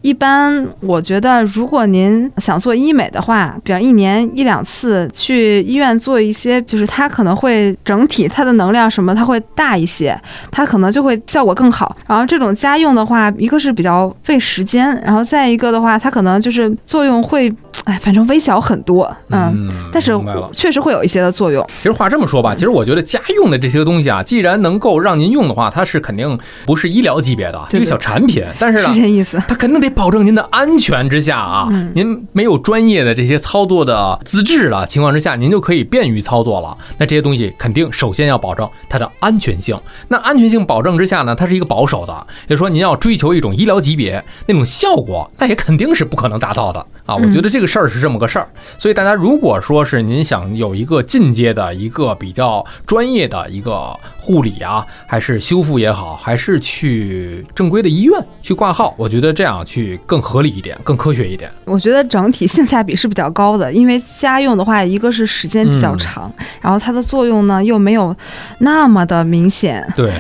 [0.02, 5.92] 一般我觉得，如果您想做医美的话，比方一年一两次去医院。
[6.02, 11.96] 做一些，就是它可能会整体它的能量什么，它会大一些，它可能就会效果更好。
[12.08, 17.54] 然后这种家用的话，一个是比较费时间，然后再一个的话，它可能就是作用会。
[17.86, 20.12] 哎，反正微小很多，嗯，但是
[20.54, 21.66] 确实会有一些的作用。
[21.78, 36.78] 其实话这么说吧，其实我觉得家用的这些东西啊，既然能够让您用的话，它是肯定不是医疗级别的一个小产品，但是呢，是这意思，它肯定得保证您的安全之下啊，您没有专业的这些操作的资质的情况之下，您就可以便于操作了。
[36.98, 39.78] 那这些东西肯定首先要保证它的安全性。
[40.08, 47.16] 那安全性保证之下呢，它是一个保守的，也就是说您要追求一种医疗级别那种效果，那也肯定是不可能达到的啊。
[47.16, 61.52] 我觉得这个事儿是这么个事儿，所以大家如果说是您想有一个进阶的一个比较专业的一个护理啊，还是修复也好，还是去正规的医院去挂号，我觉得这样去更合理一点，更科学一点。
[61.66, 68.16] 我觉得整体性价比是比较高的，因为家用的话，一个是时间比较长，然后它的作用呢又没有
[68.60, 69.88] 那么的明显。
[69.96, 70.12] 对。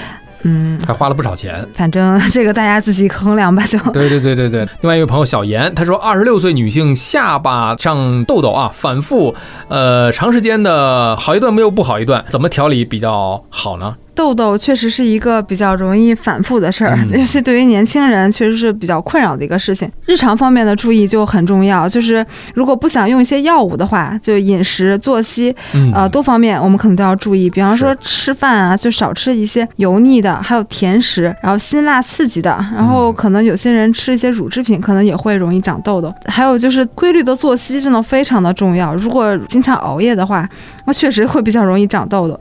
[0.44, 3.78] 嗯，还花了不少钱，反正这个大家自己衡量吧，就。
[3.92, 4.68] 对对对对对。
[4.82, 9.36] 另外一位朋友小严，他说，二十六岁女性下巴上痘痘啊，反复，
[9.68, 13.96] 呃，长时间的好一段没有不好一段，怎么调理比较好呢？
[14.14, 19.90] 痘痘确实是一个比较容易反复的事儿， 尤其对于年轻人，确实是比较困扰的一个事情。
[20.06, 25.56] 日常方面的注意就很重要，就是如果不想用一些药物的话，就饮食、作息，
[25.94, 27.50] 呃，多方面我们可能都要注意。
[27.50, 36.14] 比方说吃饭啊，就少吃一些油腻的，还有甜食，然后辛辣刺激的，然后可能有些人吃一些乳制品，可能也会容易长痘痘。
[36.26, 40.48] 还有就是规律的作息真的非常的重要，如果经常熬夜的话，
[40.84, 42.38] 那确实会比较容易长痘痘。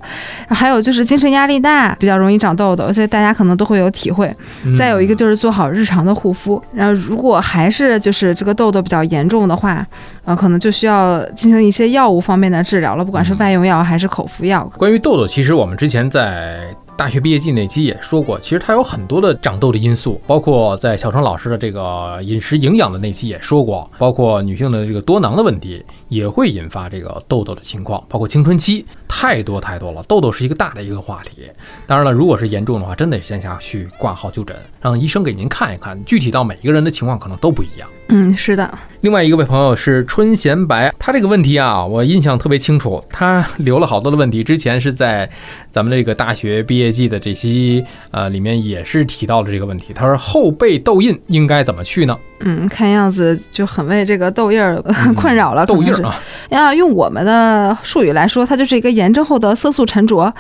[0.49, 1.61] 还有就是精神压力。
[1.61, 4.35] 大比较容易长痘痘，所以大家可能都会有体会。
[4.79, 9.87] 再有一个就是做好日常的护肤，然后如果还是就是这个痘痘比较严重的话，
[10.25, 14.65] 呃，可能就需要进行一些药物方面的治疗了，不管是外用药还是口服药。
[14.79, 16.61] 关于痘痘，其实我们之前在。
[16.97, 30.03] 大学毕业季那期也说过，其实它有很多的长痘的因素，包括在小程老师的这个饮食营养的那期也说过，包括女性的这个多囊的问题也会引发这个痘痘的情况，包括青春期，太多太多了。
[30.05, 31.43] 痘痘是一个大的一个话题。
[31.85, 37.89] 当然了，如果是严重的话，真得线下去挂号就诊，让医生给您看一看，具体到每一个人的情况可能都不一样。
[38.09, 38.79] 嗯，是的。
[39.01, 44.45] 另外一个位朋友是春贤白，他这个问题啊，我印象特别清楚，他留了好多的问题。
[44.45, 45.29] 之前是在
[45.73, 49.93] 咱们这个大学毕业季的这期呃里面也是提到了这个问题。
[49.95, 52.19] 他说后背痘印应该怎么去呢？
[52.41, 54.83] 嗯，看样子就很为这个痘印儿
[55.15, 55.65] 困扰了。
[55.65, 56.15] 痘印啊，
[56.51, 60.35] 呀用我们的术语来说，它就是一个炎症后的色素沉着啊。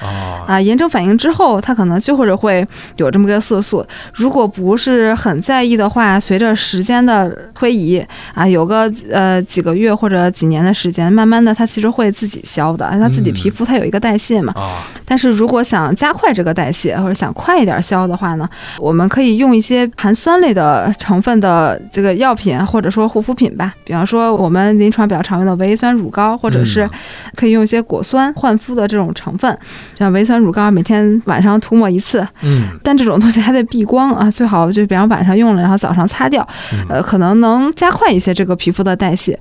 [0.47, 3.85] 啊，炎症反应之后，它可能就或者会有这么个色素。
[4.15, 12.87] 如果不是很在意的话，随着时间的推移啊，有个呃几个月或者几年的时间，慢慢的它其实会自己消的。
[12.91, 14.53] 它自己皮肤它有一个代谢嘛。
[14.55, 14.85] 啊。
[15.05, 21.81] 但是如果想加快这个代谢，或者想快一点消的话呢，我们可以用一些含酸类的成分的。
[21.93, 26.89] 这个药品或者说护肤品吧，比方说我们临床比较常用的维 A 酸乳膏，或者是
[27.35, 29.57] 可以用一些果酸焕肤的这种成分，
[29.95, 32.27] 像维酸乳膏，每天晚上涂抹一次。
[32.43, 36.47] 嗯，但这种东西还得避光啊，最好就比方晚上用了，然后早上擦掉，
[36.89, 39.39] 呃，可能能加快一些这个皮肤的代谢。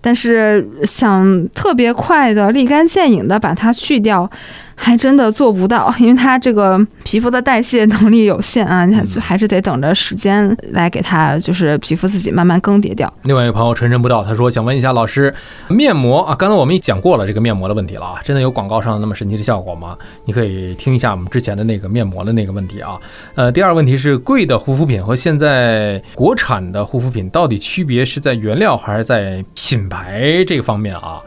[0.00, 4.30] 但是想特别快的立竿见影的把它去掉。
[4.74, 13.12] 还真的做不到，因为它这个皮肤的代谢能力有限啊，你就还是得等着时间来给它，就是皮肤自己慢慢更迭掉。
[13.22, 15.32] 另外一个朋友陈晨不到，他说想问一下老师，
[15.68, 19.96] 面膜啊，刚才我们也讲过了这个面膜的问题了啊，真的有广告上那么神奇的效果吗？
[20.24, 22.98] 你可以听一下我们之前的那个面膜的那个问题啊。
[23.34, 31.20] 呃，第二个问题是贵的护肤品和现在国产的护肤品到底区别是在原料还是在品牌这个方面啊？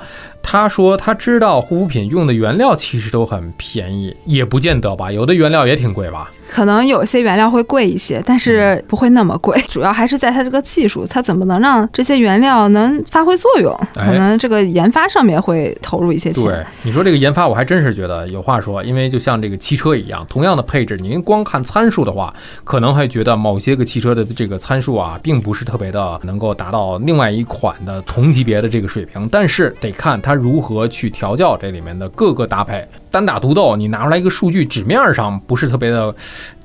[0.49, 6.31] 他说他知道护肤品用的原料其实都很便宜，也不见得吧，有的原料也挺贵吧。
[6.47, 9.59] 可能有些原料会贵一些，但是不会那么贵。
[9.69, 13.77] 主要还是在它这个技术，它怎么能让这些原料能发挥作用？
[13.93, 16.43] 可能这个研发上面会投入一些钱。
[16.43, 22.33] 对，你说这个研发，我还真是觉得有话说，因为就像这个汽车一样，同样的配置，您光看参数的话，
[22.63, 29.27] 可能还觉得某些个汽车的这个参数啊，并不是特别的能够达到另外一款的同级别的这个水平。
[29.29, 32.87] 但是得看它如何去调教这里面的各个搭配。
[33.09, 36.13] 单打独斗，你拿出来一个数据，纸面上不是特别的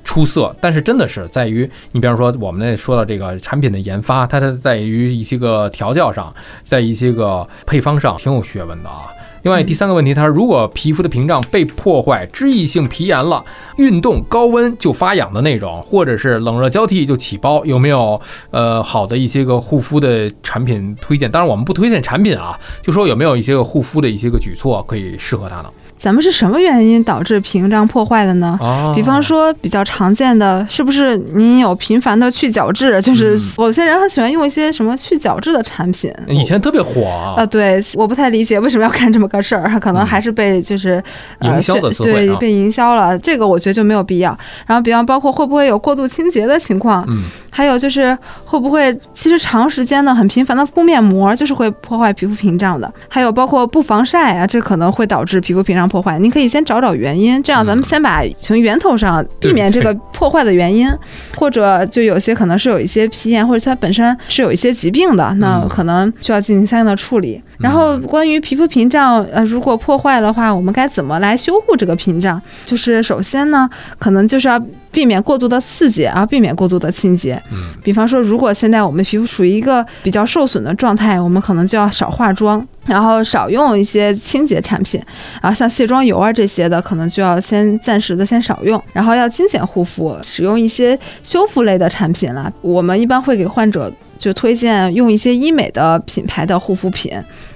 [0.03, 6.33] 出色，但是真的是在于你，比方说我们那说的这个产品的研发，它它在于一些个调教上，
[6.63, 9.09] 在一些个配方上挺有学问的啊。
[9.43, 13.43] 另外第三个问题，它如果皮肤的屏障被破坏，脂溢性皮炎了，
[13.77, 18.19] 运动高温就发痒的那种，或者是冷热交替就起包，有没有
[18.51, 21.29] 呃好的一些个护肤的产品推荐？
[21.29, 25.69] 当然我们不推荐产品啊，就说有没有一些个护肤的一些个举措可以适合它呢？
[26.03, 28.59] 咱们是什么原因导致屏障破坏的呢？
[28.93, 33.01] 比方说比较常见的，是不是您有频繁的去角质？
[33.01, 37.45] 就是有些人很喜欢用一些什么去角质的产品，以前特别火啊。
[37.45, 41.01] 对，我不太理解为什么要干这么个事儿，可能还是被就是
[41.39, 43.17] 营销的词汇，对，被营销了。
[43.19, 44.37] 这个我觉得就没有必要。
[44.65, 47.05] 然后，比方包括会不会有过度清洁的情况？
[47.07, 52.93] 嗯，还有就是会不会其实长时间的很频繁的敷面膜，就是会破坏皮肤屏障的。
[53.07, 55.89] 还有包括不防晒啊，这可能会导致皮肤屏障。
[55.93, 60.89] 破坏，您可以先找找原因，这样咱们先把从源头上避免这个破坏的原因，
[61.35, 67.39] 或者就有些可能是有一些皮炎，或者它本身是有一些疾病的，那可能需要进行相应的处理。
[67.59, 72.41] 然后关于皮肤屏障，呃，如果破坏的话，我们该怎么来修护这个屏障？
[72.65, 74.59] 就是首先呢，可能就是要
[74.93, 77.33] 避免过度的刺激，啊，避免过度的清洁。
[77.51, 82.65] 嗯，比方说，如果现在我们皮肤处于一个比较受损的状态，我们可能就要少化妆。
[82.85, 85.01] 然后少用一些清洁产品，
[85.41, 88.81] 然后像卸妆油啊这些的，可能就要先暂时的先少用。
[88.91, 92.51] 然后要精简护肤，使用一些修复类的产品了。
[92.61, 93.89] 我们一般会给患者
[94.19, 97.09] 就推荐用一些医美的品牌的护肤品。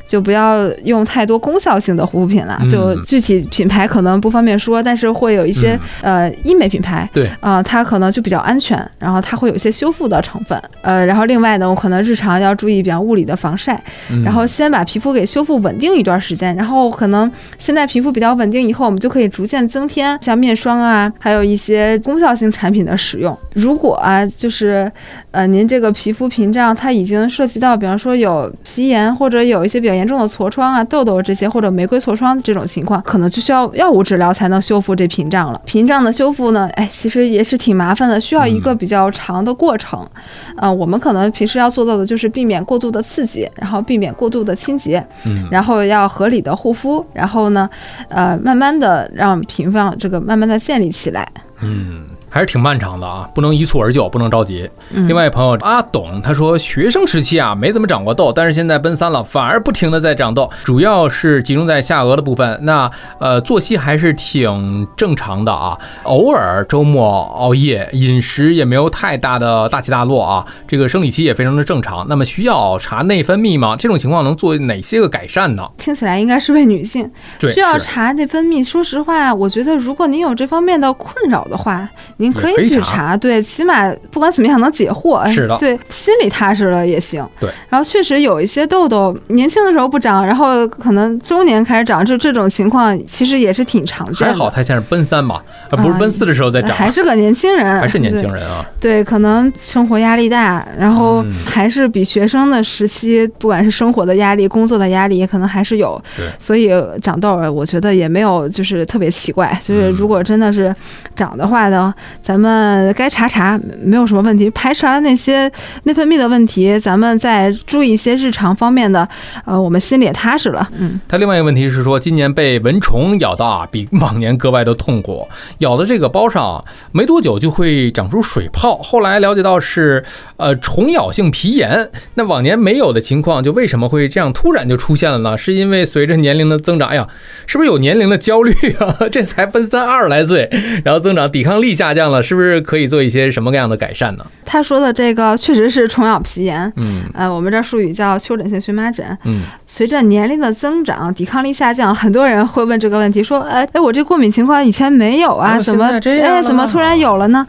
[0.07, 7.29] 就不要用太多功效性的护肤品了，就具体品牌可能不方便说，但是会有一些呃医美品牌，对。
[7.39, 13.81] 啊，它可能就比较安全，然后它会有一些修复的成分，呃，然后另外呢，我可能日常要注意比方物理的防晒，
[14.23, 23.37] 然后先把皮肤给修复稳定一段时间，然后可能现在皮肤比较稳定以后，我们就可以逐渐增添像面霜啊，还有一些功效性产品的使用。
[23.53, 24.91] 如果啊，就是
[25.31, 35.61] 呃您这个皮肤屏障它已经涉及到，比方说有皮炎或者有一些比较严重的痤疮啊、痘痘这些，或者玫瑰痤疮这种情况，可能就需要药物治疗才能修复这屏障了。
[35.65, 40.07] 屏障的修复呢，哎，其实也是挺麻烦的，需要一个比较长的过程。
[40.55, 47.69] 呃，我们可能平时要做到的就是避免过度的刺激，然后避免过度的清洁，嗯，然后要合理的护肤，然后呢，
[48.09, 51.27] 呃，慢慢的让屏障这个慢慢的建立起来，
[51.61, 52.05] 嗯。
[52.29, 54.69] 还是挺漫长的啊，不能一蹴而就，不能着急。
[54.89, 62.59] 另外朋友阿董他说，学生时期啊没怎么长过痘，但是现在奔三了，反而不停的在长痘，主要是集中在下颚的部分。
[62.63, 70.45] 那呃作息还是挺正常的啊，偶尔周末熬夜，饮食也没有太大的大起大落啊。
[70.67, 72.05] 这个生理期也非常的正常。
[72.09, 73.75] 那么需要查内分泌吗？
[73.77, 75.65] 这种情况能做哪些个改善呢？
[75.77, 77.09] 听起来应该是位女性，
[77.53, 78.63] 需要查内分泌。
[78.63, 81.87] 说实话，我觉得如果您有这方面的困扰的话。
[82.17, 87.23] 您可以去查，对，起码不管怎么样能解惑，是的，对，心里踏实了也行。
[87.39, 94.33] 对，然后确实有一些痘痘，年轻的时候不长，然后可能中年开始长，这这种情况其实也是挺常见的。
[94.33, 95.39] 还好他现在奔三嘛，
[95.69, 98.65] 啊，不是奔四的时候再长，还是个年轻人，还是年轻人啊。
[98.81, 106.01] 对，可能生活压力大，然后还是比学生的时期，不管是生活的压力、工作的压力，可能还是有。
[106.15, 110.75] 对，所以长痘，我觉得也没有就是特别奇怪，就是如果真的是
[111.15, 111.93] 长的话呢。
[112.21, 115.51] 咱们该查查，没有什么问题，排查了那些
[115.83, 119.07] 内分泌的问题，咱们再注意一些日常方面的，
[119.45, 120.69] 呃，我们心里也踏实了。
[120.77, 125.27] 嗯，他另外一个问题是说，今年被蚊虫咬到啊，比往年格外的痛苦，
[125.59, 130.03] 咬的这个包上没多久就会长出水泡，后来了解到是
[130.37, 135.37] 呃虫咬性皮炎，那往年没有的情况，就为什么会这样突然就出现了呢？
[135.37, 137.07] 是因为随着年龄的增长，哎呀，
[137.47, 138.95] 是不是有年龄的焦虑啊？
[139.11, 140.47] 这才奔三二十来岁，
[140.85, 141.87] 然后增长抵抗力下。
[141.97, 144.25] 降了，是不是可以做一些什么样的改善呢？
[144.45, 157.45] 他说的这个确实是虫咬皮炎，嗯，呃，我们这术语叫丘疹性荨麻疹，嗯，随着年龄的增长，抵抗力下降，很多人会问这个问题，说，哎哎，我这过敏情况以前没有啊，怎么哎怎么突然有了呢？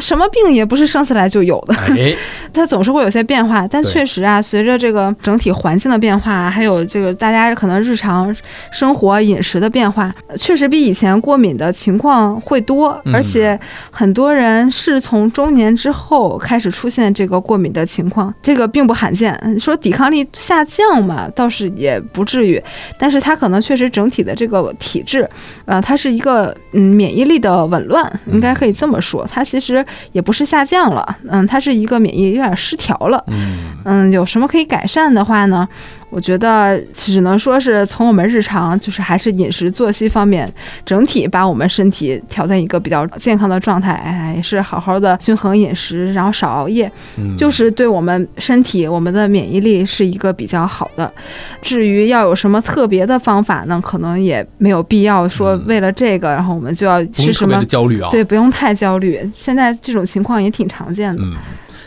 [0.00, 2.14] 什么病也不是生下来就有的， 哎，
[2.52, 3.66] 它总是会有些变化。
[3.66, 8.34] 但确实啊，随着这个整体环境的变化，还有这个大家可能日常
[8.70, 13.14] 生活饮食的变化，呃确实比以前过敏的情况会多，嗯。
[13.14, 13.58] 而且
[13.90, 19.38] 很多人是从中年之后开始出现这个过敏的情况，这个并不罕见。
[19.58, 22.62] 说抵抗力下降嘛，倒是也不至于，
[22.98, 25.28] 但是它可能确实整体的这个体质，
[25.64, 29.26] 呃，它是一个嗯免疫力的紊乱，应该可以这么说。
[29.30, 33.22] 它其实也不是下降了，嗯，它是一个免疫有点失调了。
[33.28, 35.68] 嗯嗯，有什么可以改善的话呢？
[36.14, 40.48] 我觉得只能说是从我们日常，就是还是饮食作息方面，
[40.86, 51.12] 整体把我们身体调在一个比较健康的状态，哎，也是好好的均衡饮食，然后少熬夜，嗯，就是对我们身体、我们的免疫力是一个比较好的。
[51.60, 58.08] 至于要有什么特别的方法呢，可能也没有必要说为了这个，然后我们就要吃什么的焦虑啊。
[58.12, 59.18] 对，不用太焦虑。
[59.34, 61.20] 现在这种情况也挺常见的。
[61.24, 61.34] 嗯。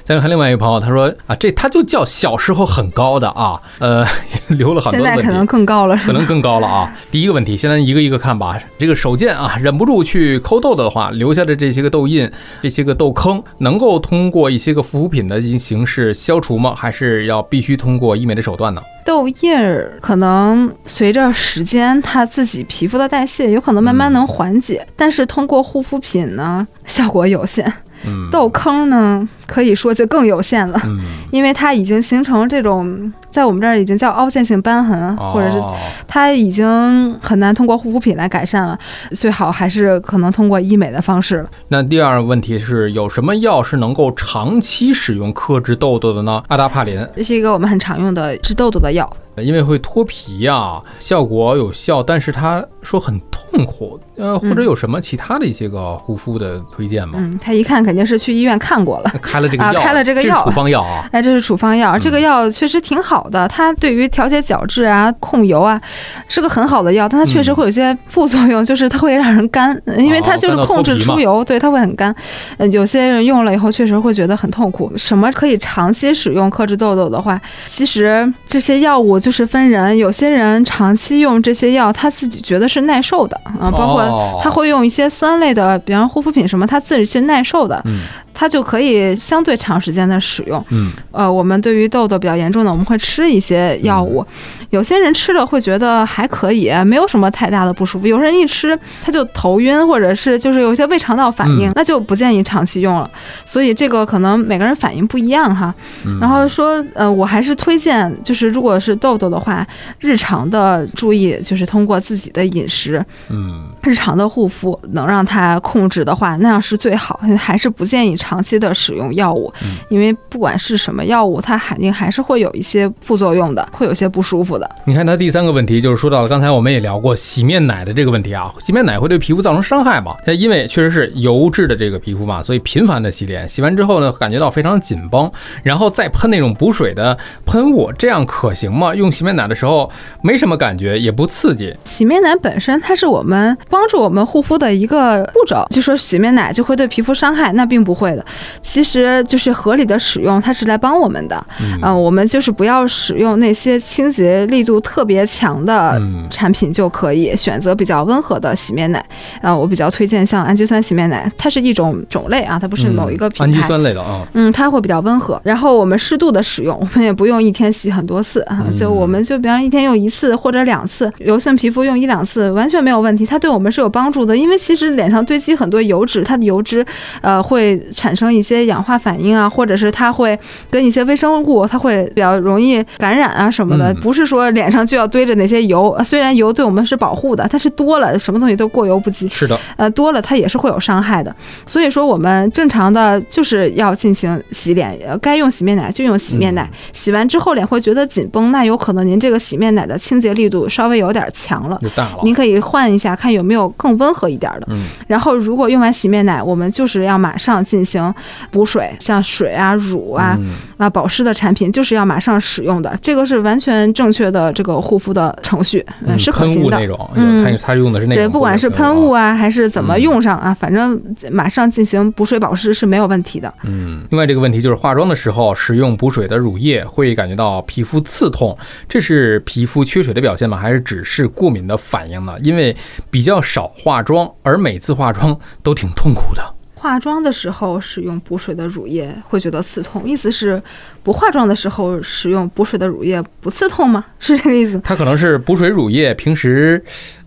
[0.08, 4.06] 再看另外一个朋友，他说啊，这他就叫小时候很高的啊，呃，
[4.48, 5.18] 留了很多问题。
[5.18, 6.96] 现在可能更高了，可能更高了啊！
[7.12, 8.58] 第一个问题，现在一个一个看吧。
[8.78, 12.32] 这个手贱啊，忍不住去抠痘痘的话，留下的这些个痘印、
[12.62, 16.74] 这些个痘坑，能够通过一些个护肤品的形式消除吗？
[16.74, 18.82] 还是要必须通过医美的手段呢？
[19.04, 27.74] 痘印儿可能随着时间，它自己皮肤的代谢有可能慢慢能缓解，但是通过护肤品呢，效果有限。
[28.06, 31.00] 嗯，痘坑呢，可以说就更有限了，嗯，
[31.32, 35.74] 因为它已经形成这种，在我们这儿已经叫凹陷性瘢痕，或者是哦
[36.08, 38.78] 它已经很难通过护肤品来改善了，
[39.12, 41.50] 最好还是可能通过医美的方式了。
[41.70, 46.44] 那第二个问题是，有什么药是能够长期使用克制痘痘的呢？
[46.48, 49.12] 阿达帕林，这是一个我们很常用的治痘痘的药。
[49.44, 57.16] 因为会脱皮呀、效果有效，但是他说很痛苦，呃，或者有什么其他的一些个护肤的推荐吗？
[57.18, 59.12] 嗯，他一看肯定是去医院看过了。
[59.22, 61.08] 开了这个药，啊开了这个药处方药啊。
[61.12, 65.80] 哎，这是处方药，这个嗯药确实挺好的，它对于调节角质啊、控油啊，
[66.28, 72.14] 是个很好的药，但它确实嗯会有些副作用，就是它会让人干，因为它就是控制出油，对，它会很干。
[72.58, 74.92] 嗯，有些人用了以后确实会觉得很痛苦。
[74.98, 84.40] 什么可以长期使用克制痘痘的话，其实这些药物就是分人，有些人长期用这些药，他自己觉得是耐受的啊，包括哦。
[84.42, 88.00] 他会用一些酸类的，比方护肤品什么，他自己是耐受的，嗯
[88.40, 90.64] 它就可以相对长时间的使用。
[90.70, 94.24] 嗯呃，我们对于痘痘比较严重的，我们会吃一些药物。
[94.70, 98.06] 有些人吃了会觉得还可以，没有什么太大的不舒服。
[98.06, 103.10] 有人一吃他就头晕，或者是就是有一些胃肠道反应，嗯那就不建议长期用了。
[103.46, 105.74] 所以这个可能每个人反应不一样哈。
[106.06, 109.66] 嗯，然后说，呃，我还是推荐，就是如果是痘痘的话，
[110.02, 117.20] 日常的注意就是通过自己的饮食，嗯日常的护肤能让它控制的话，那样是最好。
[117.38, 124.70] 还是不建议长期的使用药物，嗯因为不管是什么药物，它肯定还是会有一些副作用的，会有些不舒服的。
[124.86, 130.16] 你看它第三个问题就是说到了，刚才我们也聊过洗面奶的这个问题啊，洗面奶会对皮肤造成伤害吗？
[130.26, 135.32] 它因为确实是油质的这个皮肤嘛，所以频繁的洗脸，洗完之后呢，感觉到非常紧绷，
[135.64, 138.94] 然后再喷那种补水的喷雾，这样可行吗？
[138.94, 139.90] 用洗面奶的时候
[140.22, 148.26] 没什么感觉，也不刺激，洗面奶本身它是我们帮助我们护肤的一个步骤，就说洗面奶就会对皮肤伤害，那并不会的。
[148.62, 151.42] 其实就是合理的使用，它是来帮我们的。
[151.62, 159.06] 嗯嗯、我们就是不要使用那些清洁力度特别强的嗯产品就可以，选择比较温和的洗面奶。
[159.42, 163.68] 呃，我比较推荐像氨基酸洗面奶，它是一种种类啊，它不是某一个品氨基牌。
[163.68, 176.86] 酸类的啊，嗯，它会比较温和，然后我们适度的使用，我们也不用一天洗很多次啊，就我们就比方一天用一次或者两次，油性皮肤用一两次完全没有问题，它对我们是有帮助的，因为其实脸上堆积很多油脂，它的油脂
[177.22, 180.38] 呃会产生一些氧化反应啊，或者是它会
[180.70, 191.36] 跟一些微生物，它会比较容易感染啊什么的，嗯不是说脸上就要堆着那些油，呃虽然油对我们是保护的，但是多了什么东西都过犹不及，是的，呃，多了它也是会有伤害的。
[191.66, 196.70] 所以说，我们正常的就是要进行洗脸，呃，该用洗面奶就用洗面奶。
[196.94, 201.80] 洗完之后脸会觉得紧绷，那有可能您这个洗面奶的清洁力度稍微有点强了。
[201.82, 204.68] 就大了，您可以换一下，看有没有更温和一点的。
[204.70, 208.14] 嗯然后，如果用完洗面奶，我们就是要马上进行
[208.52, 212.98] 补水，像水啊、乳啊、嗯啊保湿的产品，就是要马上使用的。
[213.02, 216.88] 这个是完全正确的这个护肤的程序，嗯是可行的喷雾那。
[216.88, 223.54] 种，嗯他他用的是那种，对，不管是喷雾啊，啊，还是怎么嗯用上啊，反正马上进行补水保湿是没有问题的。
[223.64, 228.58] 嗯，另外这个问题就是化妆的时候使用补水的乳液会感觉到皮肤刺痛，
[228.90, 230.58] 这是皮肤缺水的表现吗？
[230.58, 232.34] 还是只是过敏的反应呢？
[232.42, 232.76] 因为
[233.10, 236.44] 比较少化妆，而每次化妆都挺痛苦的。
[236.80, 240.62] 化妆的时候使用补水的乳液会觉得刺痛，意思是
[241.02, 244.06] 不化妆的时候使用补水的乳液不刺痛吗？
[244.20, 244.80] 是这个意思？
[244.84, 246.80] 它可能是补水乳液，平时，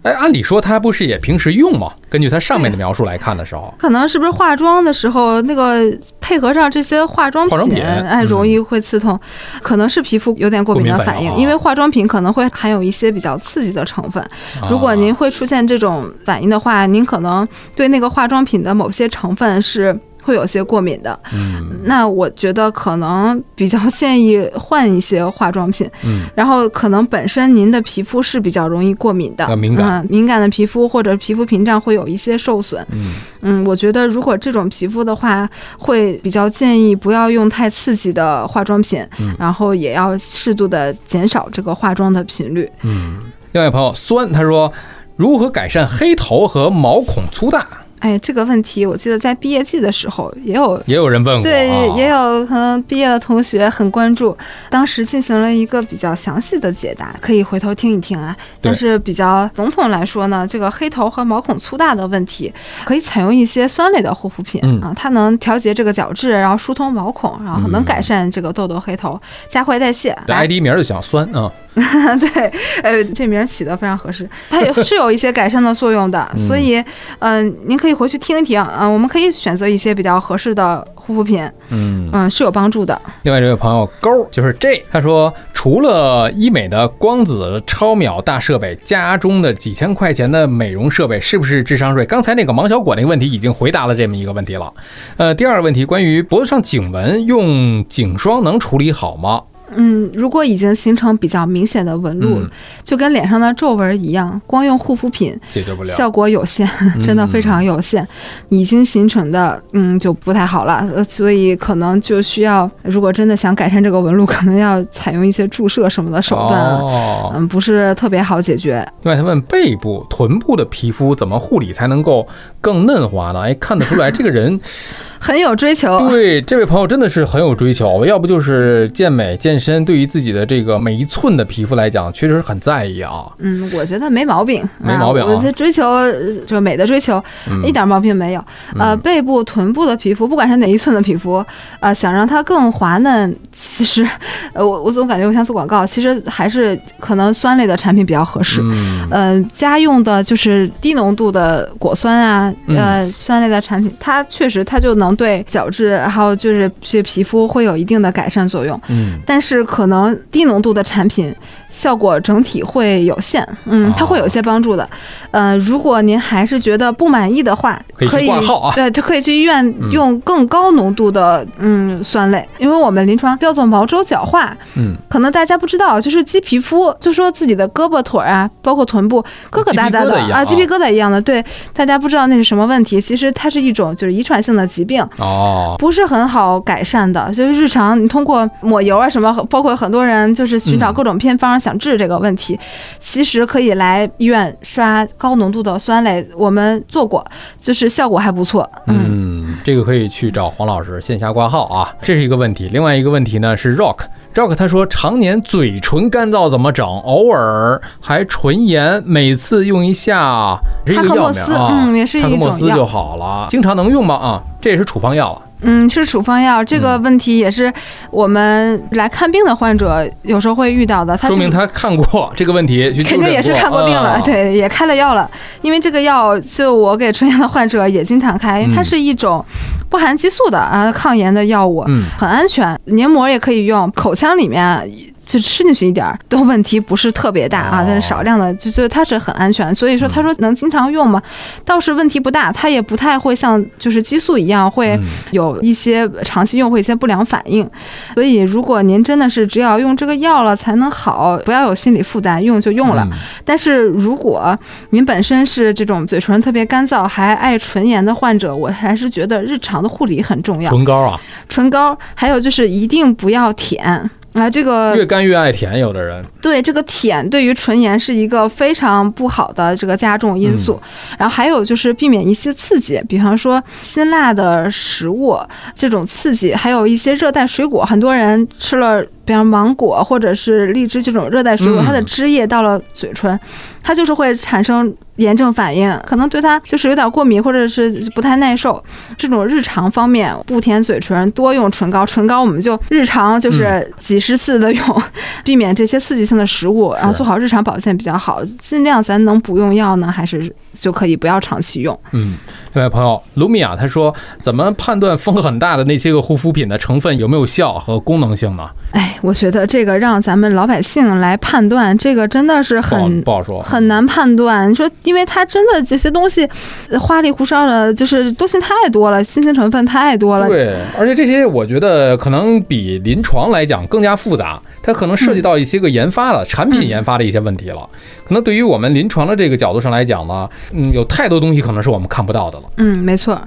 [0.03, 1.93] 哎，按理说它不是也平时用吗？
[2.09, 9.19] 根据它上面的描述来看的时候，可能是不是化妆的时候那个配合上这些化妆品，化妆品哎，嗯容易会刺痛，
[9.61, 14.25] 可能是皮肤有点过敏的反应，反应啊因为化妆品可能会含有一些比较刺激的成分。
[14.71, 17.47] 如果您啊会出现这种反应的话，您可能
[17.77, 21.19] 对那个化妆品的某些成分是会有些过敏的。
[21.33, 32.87] 嗯那我觉得可能比较建议换一些化妆品，嗯然后可能本身您的皮肤是比较容易过敏的，啊敏感嗯，敏感的皮肤或者皮肤屏障会有一些受损。
[32.91, 35.49] 嗯嗯，我觉得如果这种皮肤的话，
[35.79, 42.71] 会比较建议不要用太刺激的化妆品，嗯然后也要适度的减少这个化妆的频率。
[42.83, 43.21] 嗯。
[43.53, 44.73] 另外朋友酸他说，
[45.17, 47.67] 如何改善黑头和毛孔粗大？
[48.01, 51.95] 哎，这个问题我记得在毕业季的时候也有也有人问过，对，啊。
[51.97, 54.37] 也有可能毕业的同学很关注，
[54.71, 58.35] 当时进行了一个比较详细的解答，可以回头听一听啊。
[58.63, 62.53] 但是比较总统来说呢，这个黑头和毛孔粗大的问题，
[62.85, 67.85] 可以采用一些酸类的护肤品、嗯啊，它能调节这个角质，然后疏通毛孔，然后能嗯。
[67.91, 70.17] 改善这个痘痘、黑头，加快代谢。
[70.29, 76.39] ID 名儿就想酸啊， 对，呃，这名儿起的非常合适，它也是有一些改善的作用的，嗯。
[76.39, 76.81] 所以，
[77.19, 82.11] 嗯、您可以回去听一听，嗯、我们可以选择一些比较合适的护肤品，嗯。
[82.13, 83.01] 嗯，是有帮助的。
[83.23, 92.05] 另外这位朋友勾就是这，他说除了医美的光子超秒大设备，家中的几千块钱的美容设备是不是智商税？
[92.05, 94.73] 刚才那个芒小果那个问题已经回答了这么一个问题了。
[95.19, 99.43] 呃，第二个问题关于脖子上颈纹，用颈霜能处理好吗？
[99.75, 102.51] 嗯，如果已经形成比较明显的纹路，嗯
[102.85, 105.89] 就跟脸上的皱纹一样，光用护肤品解决不了。
[105.91, 106.69] 效果有限，
[107.03, 108.07] 真的非常有限。
[108.49, 110.89] 已经形成的，嗯，就不太好了。
[110.95, 116.79] 呃，所以可能就需要，如果真的想改善这个纹路，可能要采用一些注射什么的手段了。
[116.81, 118.87] 哦，嗯，不是特别好解决。
[119.03, 122.27] 另外他问背部、臀部的皮肤怎么护理才能够
[122.61, 123.41] 更嫩滑呢？
[123.43, 124.59] 哎，看得出来这个人
[125.21, 126.09] 很有追求。
[126.09, 133.27] 对这位朋友真的是很有追求，要不就是健美健身，对于自己的这个每一寸的皮肤来讲，确实很在意啊。
[133.39, 136.13] 嗯，我觉得没毛病，没毛病啊我在追求呃
[136.47, 138.41] 这美的追求，嗯一点毛病没有。
[138.79, 141.45] 呃，嗯背部、臀部的皮肤，不管是哪一寸的皮肤，
[141.81, 144.09] 呃，想让它更滑嫩，其实，
[144.55, 148.61] 呃，我我总感觉我像做广告，其实还是可能酸类的产品比较合适。
[148.63, 158.81] 嗯呃，家用的就是低浓度的果酸啊，嗯呃，酸类的产品，它确实它就能对角质，还有就是这皮肤会有一定的改善作用。
[158.89, 161.35] 嗯但是是可能低浓度的产品
[161.71, 164.87] 效果整体会有限，嗯，它会有一些帮助的。
[165.31, 168.75] 呃，如果您还是觉得不满意的话，可以挂号啊。
[168.77, 169.91] 对，就可以去医院嗯。
[169.93, 180.41] 用更高浓度的嗯酸类，因为我们临床叫做毛周角化，嗯，可能大家不知道，就是鸡皮肤，就说自己的胳膊腿儿啊，包括臀部疙疙瘩瘩的啊。
[180.41, 185.07] 啊，鸡皮疙瘩一样的，对，大家不知道那是什么问题，其实它是一种就是遗传性的疾病。
[185.19, 190.95] 哦，不是很好改善的，就是日常你通过抹油啊什么，包括很多人就是寻找嗯。
[190.95, 192.59] 各种偏方想治这个问题，
[192.99, 197.25] 其实可以来医院刷高浓度的酸类，我们做过，
[197.61, 198.69] 就是效果还不错。
[198.87, 202.69] 嗯，嗯，这个可以去找黄老师线下挂号啊，这是一个问题。
[202.73, 203.99] 另外一个问题呢是 Rock。
[204.33, 206.87] Rock 他说，常年嘴唇干燥怎么整？
[206.87, 210.57] 偶尔还唇炎，每次用一下
[210.87, 213.49] 是一个药啊，嗯也是一种药斯就好了。
[213.51, 214.15] 经常能用吗？
[214.15, 215.43] 啊，这也是处方药了。
[215.63, 217.73] 嗯，是处方药，这个问题也是
[218.11, 221.17] 我们来看病的患者有时候会遇到的。
[221.17, 225.31] 他说明他看过 这个问题，肯定也是看过病了，啊对，也开了药了。
[225.63, 229.45] 因为这个药，就我给春阳的患者也经常开，因为它嗯是一种
[229.89, 234.83] 不含激素的啊抗炎的药物，嗯很安全，黏膜也可以用，口腔里面。
[235.31, 239.73] 就吃进去一点儿，都问题不是特别大啊哦，但是少量的，就就它是很安全。
[239.75, 241.23] 所以说，他说能经常用吗？
[241.65, 247.69] 倒是问题不大，它也不太会像就是激素一样会嗯有一些长期用会一些不良反应。
[248.15, 253.07] 所以，如果您真的是只要用这个药了才能好，不要有心理负担，用就用了。
[253.11, 254.57] 嗯但是如果
[254.91, 260.71] 您本身是这种嘴唇特别干燥还爱唇炎的患者，我还是觉得日常的护理很重要。
[260.71, 264.11] 唇膏啊，唇膏，还有就是一定不要舔。
[264.33, 270.81] 啊，这个越干越爱甜，有的人对这个舔对于唇炎是一个非常不好的这个加重因素。
[271.19, 275.39] 然后还有就是避免一些刺激，比方说辛辣的食物
[275.75, 279.05] 这种刺激，还有一些热带水果，很多人吃了。
[279.23, 283.39] 比方芒果或者是荔枝这种热带水果，嗯它的汁液到了嘴唇，
[283.83, 288.83] 它就是会产生炎症反应，可能对它就是有点过敏或者是不太耐受。
[289.17, 295.03] 这种日常方面不舔嘴唇，多用唇膏，唇膏我们就日常就是几十次的用，
[295.45, 298.45] 避免这些刺激性的食物，然后做好日常保健比较好。
[298.59, 301.99] 尽量咱能不用药呢，还是就可以不要长期用。
[302.13, 302.37] 嗯，
[302.73, 308.69] 另外朋友卢米亚他说，怎么判断风很大的那些个护肤品的成分有没有效和功能性呢？
[308.93, 313.61] 哎，我觉得这个让咱们老百姓来判断，这个真的是很不好说。
[313.71, 314.69] 很难判断。
[314.69, 316.49] 你说，因为它真的这些东西
[316.91, 320.49] 呃花里胡哨的，就是东西太多了，新型成分太多了。
[320.49, 327.89] 对，而且这些我觉得可能比临床来讲更加复杂，它可能涉及到一些个研发的、产品研发的一些问题了。
[328.27, 332.65] 可能对于我们临床的这个角度上来讲呢，嗯，有太多东西可能是我们看不到的了。
[332.77, 333.41] 嗯，没错。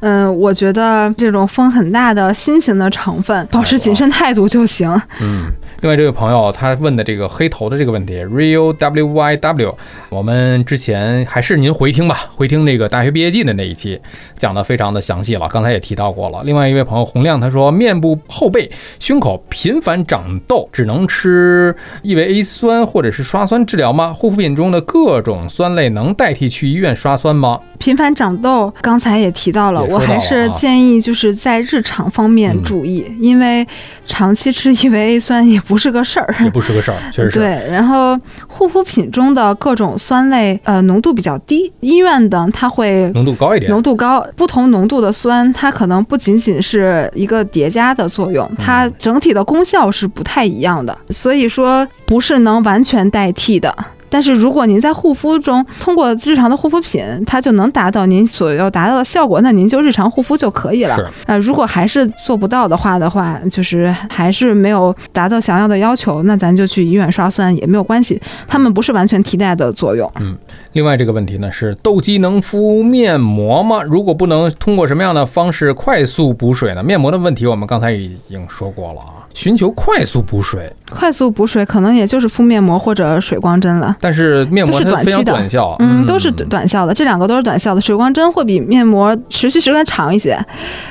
[0.00, 4.90] 嗯、我觉得这种风很大的新型的成分，保持谨慎态度就行。
[5.20, 5.46] 嗯，
[5.80, 9.61] 另外这位朋友他问的这个黑头的这个问题，Real W Y W，
[10.08, 14.00] 我们之前还是您回听吧，回听那个大学毕业季的那一期，
[14.36, 16.42] 讲的非常的详细了，刚才也提到过了。
[16.44, 24.12] 另外一位朋友洪亮他说，面部、后背、胸口频繁长痘，只能吃异维 A 酸或者是刷酸治疗吗？
[24.12, 27.60] 护肤品中的各种酸类能代替去医院刷酸吗？
[27.82, 33.66] 频繁长痘，刚才也提到了，到了我还是啊建议就是在日常方面嗯注意，因为
[34.06, 36.34] 长期吃异维 A 酸也不是个事儿。
[36.44, 37.40] 也不是个事儿， 确实是。
[37.40, 38.16] 对，然后
[38.46, 53.74] 护肤品中的各种酸类，呃，浓度比较低，医院的它会浓度高一点，浓度高，不同浓度的酸，它可能不仅仅是一个叠加的作用，它整体的功效是不太一样的，所以说不是能完全代替的。
[54.12, 60.96] 但是如果您在护肤中通过日常的护肤品，它就能达到您所要达到的效果，那您就日常护肤就可以了。
[60.96, 70.10] 啊呃，如果还是做不到的话的话，就是还是没有达到想要的要求，那咱就去医院刷酸也没有关系，它们不是完全替代的作用。
[70.20, 70.36] 嗯
[70.72, 73.82] 另外这个问题呢是痘肌能敷面膜吗？
[73.82, 76.82] 如果不能，通过什么样的方式快速补水呢？
[76.82, 83.96] 面膜的问题我们刚才已经说过了啊，寻求快速补水，快速补水可能也就是敷面膜或者水光针了。
[84.00, 87.80] 但是面膜都是短期的短效，嗯，都是短短效的，这两个都是短效的。
[87.80, 90.38] 水光针会比面膜持续时间长一些，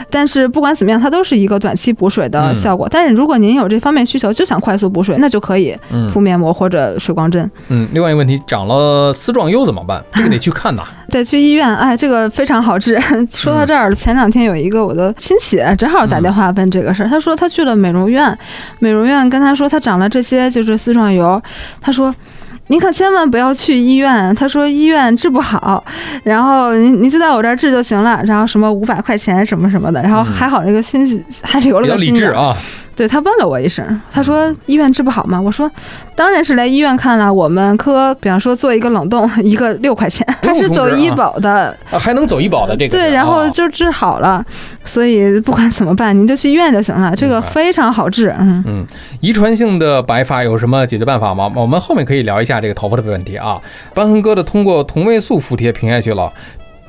[0.09, 2.87] 但是不管怎么样，它都是一个短期补水的效果。
[2.89, 7.49] 但是如果您有这方面需求，就想快速补水，那就可以嗯敷面膜或者水光针。
[7.67, 7.87] 嗯。
[7.93, 10.03] 另外一个问题，长了丝状疣怎么办？
[10.13, 10.83] 这个得去看呐。
[11.11, 12.99] 得去医院，哎，这个非常好治。
[13.29, 18.35] 说到这儿，前两天有一个我的亲戚正好打电话问这个事儿，他说他去了美容院，
[18.79, 21.41] 美容院跟他说他长了这些就是丝状疣，
[21.79, 22.13] 他说。
[22.71, 25.83] 您可千万不要去医院，他说医院治不好，
[26.23, 32.55] 然后您您就在我这儿治就行了，然后什么五百块钱什么什么的，然后还好那个亲戚还留了个心眼儿，理智啊，
[32.95, 35.41] 对他问了我一声，他说医院治不好吗？
[35.41, 35.69] 我说
[36.15, 44.41] 当然是来医院看了，我们科比方说做一个冷冻，一个六块钱，他是走医保的，啊还能走医保的这个对，然后啊就治好了，
[44.85, 48.63] 所以不管怎么办，您就去医院就行了，这个非常好治，嗯。
[48.65, 48.85] 嗯，
[49.19, 51.51] 遗传性的白发有什么解决办法吗？
[51.55, 53.59] 我们后面可以聊一下这个头发的问题啊。
[53.93, 56.31] 瘢痕哥的通过同位素服贴平下去了，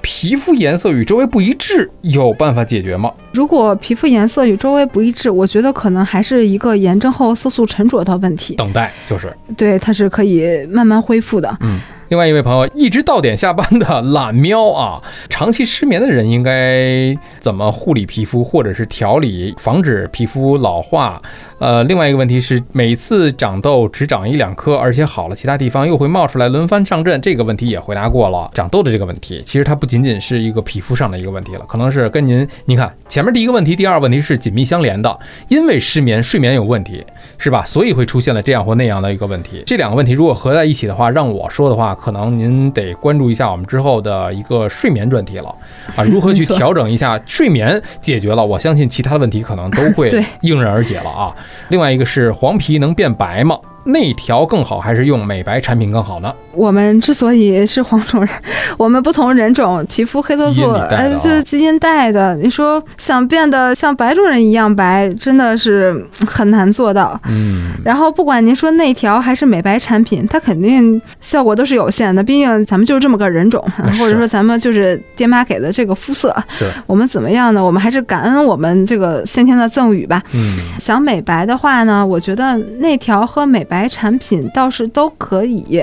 [0.02, 3.12] 皮肤颜色与周围不一致，有办法解决吗？
[3.32, 11.56] 如果皮肤颜色与周围不一致，我觉得可能还是一个炎症后色素沉着的问题，等待就是，对，它是可以慢慢恢复的。
[11.60, 11.80] 嗯。
[12.12, 15.00] 另外一位朋友一直到点下班的懒喵啊，
[15.30, 21.22] 长期失眠的人应该怎么护理皮肤，或者是调理，防止皮肤老化？
[21.58, 27.18] 呃，另外一个问题是，每次长痘只长一两颗，而且好了，其他地方又会冒出来，轮番上阵。
[27.22, 28.50] 这个问题也回答过了。
[28.52, 37.02] 长痘的这个问题，其实它不仅仅是一个皮肤上的一个问题了，可能是跟您，您看前面第一个问题，第二个问题是紧密相连的，因为失眠，睡眠有问题，
[37.38, 37.64] 是吧？
[37.64, 39.62] 所以会出现了这样或那样的一个问题。
[39.64, 45.54] 这两个问题如果合在一起的话，让我说的话，可能您得关注一下我们之后的一个睡眠专题了
[45.94, 51.32] 啊， 如何去调整一下睡眠，解决了，我相信其他的问题可能都会对迎刃而解了啊。
[51.68, 53.56] 另外一个是黄皮能变白吗？
[53.84, 56.32] 内调更好还是用美白产品更好呢？
[56.52, 58.28] 我们之所以是黄种人，
[58.76, 62.36] 我们不同人种皮肤黑色素，哎，里带的啊这基因带的。
[62.36, 67.18] 你说想变得像白种人一样白，真的是很难做到。
[67.28, 73.64] 嗯，然后不管您说内调还是美白产品，它肯定效果都是有限的，毕竟咱们就是这么个人种，
[73.98, 77.64] 或者说咱们就是爹妈给的这个肤色，是，我们怎么样呢？
[77.64, 80.22] 我们还是感恩我们这个先天的赠予吧。
[80.32, 85.82] 嗯，想美白的话呢，我觉得内调和美白产品倒是都可以，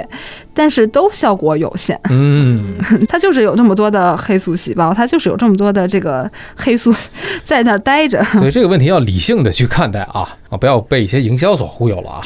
[0.53, 1.99] 但是都效果有限。
[2.11, 2.75] 嗯，
[3.09, 6.93] 它就是有这么多的黑素细胞，它就是有这么多的这个黑素
[7.41, 8.23] 在那儿待着。
[8.25, 12.21] 所以这个问题要理性的去看待啊啊，不要被一些营销所忽悠了啊。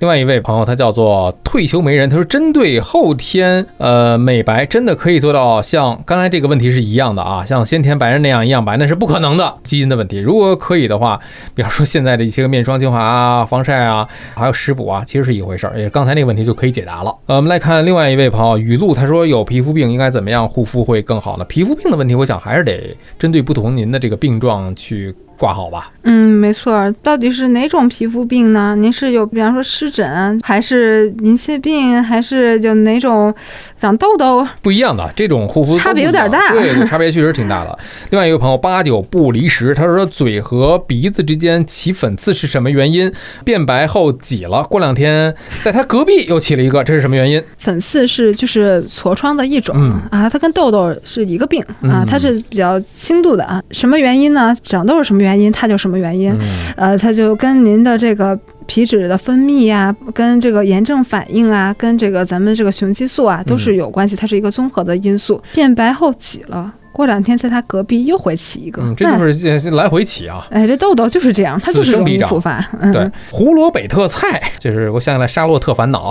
[0.00, 10.16] 另外一位朋友，他叫做退休媒人，他说针对后天呃美白，真的可以做到像刚才这个问题是一样的啊，像先天白人那样一样白，那是不可能的，基因的问题。
[10.16, 11.20] 如果可以的话，
[11.54, 17.14] 比方说现在的一些个面霜、精华啊、防晒啊，还有食补啊，其实是一回事儿，也刚才那个问题就可以解答了。
[17.26, 21.44] 呃，我们来看另外一位朋友雨露，他说有皮肤病应该怎么样护肤会更好呢？
[21.44, 25.14] 皮肤病的问题，我想还是得针对不同您的这个病状去。
[25.40, 25.90] 挂好吧。
[26.02, 26.92] 嗯，没错。
[27.02, 28.76] 到底是哪种皮肤病呢？
[28.76, 33.34] 您是有，比方说湿疹，还是银屑病，还是就哪种
[33.78, 34.46] 长痘痘？
[34.60, 37.78] 不一样的这种护肤差别有点大， 对，差别确实挺大的。
[38.10, 43.10] 另外一个朋友八九不离十，他说嘴和鼻子之间起粉刺是什么原因？
[43.42, 47.42] 变白后挤了，过两天在他隔壁又起了一个，这是什么原因？
[47.56, 49.74] 粉刺是就是痤疮的一种
[50.10, 53.62] 啊，它跟痘痘是一个病啊，它是比较轻度的啊。
[53.70, 54.54] 什么原因呢？
[54.62, 55.29] 长痘是什么原？
[55.30, 56.36] 原因它就什么原因，
[56.76, 65.40] 呃，它就跟您的这个皮脂的分泌呀，跟这个炎症反应啊，跟这个咱们这个雄激素啊都是有关系，它是一个综合的因素。
[65.54, 66.74] 变白后起了。
[66.92, 70.44] 过两天在它隔壁又会起一个，这就是来回起啊！
[70.50, 72.60] 哎，这痘痘就是这样，它就是容易复发。
[72.92, 76.10] 对，胡萝卜特菜就是我想起来《沙洛特烦恼》，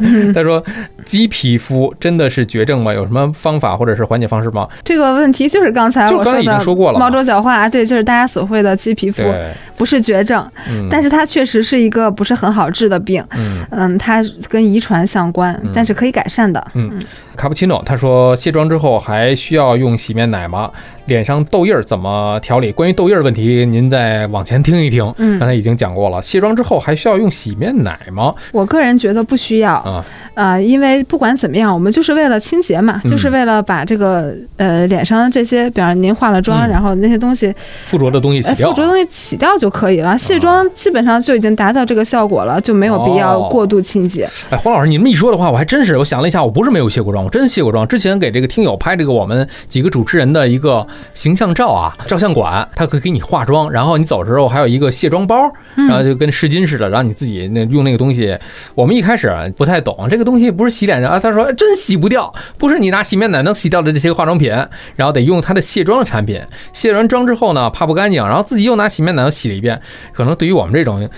[0.34, 0.62] 他说
[1.04, 2.92] 鸡皮肤真的是绝症吗？
[2.92, 4.68] 有什么方法或者是缓解方式吗？
[4.84, 9.22] 这个问题就是刚才我刚才已经说过了，毛周角化，对，就是大家所谓的鸡皮肤，
[9.76, 10.46] 不是绝症，
[10.90, 13.24] 但是它确实是一个不是很好治的病。
[13.36, 16.64] 嗯嗯，它跟遗传相关，但是可以改善的。
[16.74, 17.00] 嗯，
[17.34, 19.94] 卡布奇诺他说卸妆之后还需要用。
[20.04, 20.70] 洗面奶吗？
[21.06, 22.72] 脸上痘印儿怎么调理？
[22.72, 25.12] 关于痘印儿问题，您再往前听一听。
[25.18, 26.22] 嗯，刚才已经讲过了。
[26.22, 28.34] 卸妆之后还需要用洗面奶吗？
[28.52, 37.54] 我个人觉得不需要啊，呃，因为不管怎么样，我们就是为了清洁嘛，就是为了把这个呃脸上这些，比方您化了妆，然后那些东西
[37.86, 40.16] 附着的东西洗掉，附着东西洗掉就可以了。
[40.16, 44.26] 卸妆基本上就已经达到这个效果了，就没有必要过度清洁。
[44.50, 47.86] 哎，黄老师，你这么一说的话，我还真是，我想了一下，我不是没有卸过妆，我真卸过妆。
[47.86, 51.74] 之前给这个听友拍这个我们几个主持人的一个形象照。
[51.74, 58.38] 啊，照相馆他可以给你化妆，然后你走的时候还有一个卸妆包，然后就跟湿巾似的，然后你自己那用那个东西。
[58.76, 61.18] 我们一开始不太懂这个东西，不是洗脸的啊。
[61.18, 64.50] 他说真洗不掉，不是你拿洗面奶能洗掉的这些化妆品，
[64.94, 66.40] 然后得用它的卸妆产品。
[66.72, 69.80] 卸完妆之后呢，怕不干净，然后自己又拿洗面奶又洗了一遍。
[70.12, 71.08] 可能对于我们这种。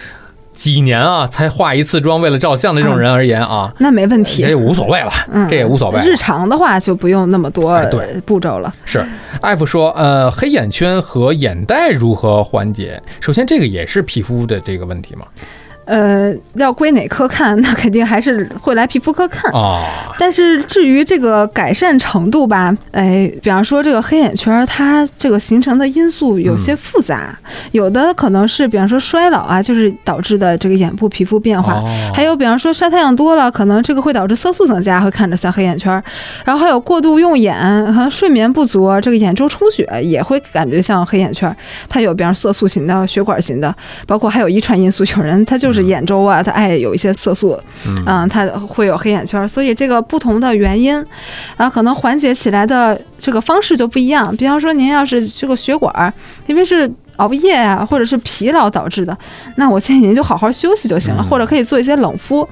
[0.57, 5.12] 几年啊，才化一次妆，为了照相的这种人而言啊，那没问题，这也无所谓了，
[5.48, 6.00] 这也无所谓。
[6.00, 7.78] 日常的话就不用那么多
[8.24, 8.74] 步骤了。
[8.84, 9.04] 是，
[9.42, 13.00] 艾弗说，呃，黑眼圈和眼袋如何缓解？
[13.20, 15.26] 首先，这个也是皮肤的这个问题嘛。
[15.87, 19.80] 呃，要归哪科看，那肯定还是会来皮肤科看啊。
[20.18, 27.39] 但是至于这个改善程度吧，哎，比方说这个黑眼圈，它这个形成的因素有些复杂，
[27.70, 31.74] 有的可能是比方说衰老啊，就是导致的这个眼部皮肤变化；
[32.12, 36.03] 还有比方说晒太阳多了，可能这个会导致色素增加，会看着像黑眼圈。
[36.45, 41.57] 然后还有过度用眼和睡眠不足，这个眼周充血也会感觉像黑眼圈。
[41.89, 43.72] 它有比方色素型的、血管型的，
[44.05, 45.76] 包括还有遗传因素，有人他就是。
[45.77, 51.05] 是眼周啊，它爱有一些色素，嗯，它会有黑眼圈，所以这个不同的原因，
[51.57, 54.35] 啊，可能缓解起来的这个方式就不一样。
[54.37, 56.12] 比方说，您要是这个血管，
[56.47, 59.16] 因为是熬夜啊，或者是疲劳导致的，
[59.57, 62.49] 那我建议您就好好休息就行了，或者可以做一些冷敷。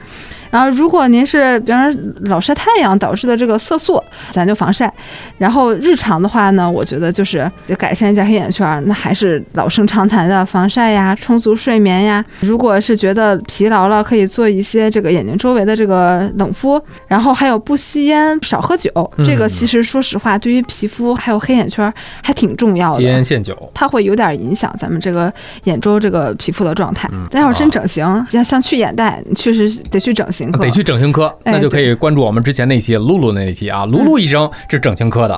[0.54, 4.00] 然后，如果您是比方说老晒太阳导致的这个色素，
[4.30, 4.88] 咱就防晒。
[5.36, 12.24] 然后日常的话呢，我觉得就是改善一下黑眼圈，那还是老生常谈的防晒呀、充足睡眠呀。
[12.38, 16.80] 如果是觉得疲劳了，可以做一些这个眼睛周围的这个冷敷。
[17.08, 18.92] 然后还有不吸烟、少喝酒，
[19.24, 21.92] 这个其实说实话，对于皮肤还有黑眼圈
[22.22, 23.00] 还挺重要的。
[23.00, 25.32] 戒烟限酒，它会有点影响咱们这个
[25.64, 27.10] 眼周这个皮肤的状态。
[27.28, 30.43] 但要是真整形，像像去眼袋，确实得去整形。
[30.52, 35.34] 得去整形科，那就可以关注我们之前那期露露那期啊，露露医生是整形科的，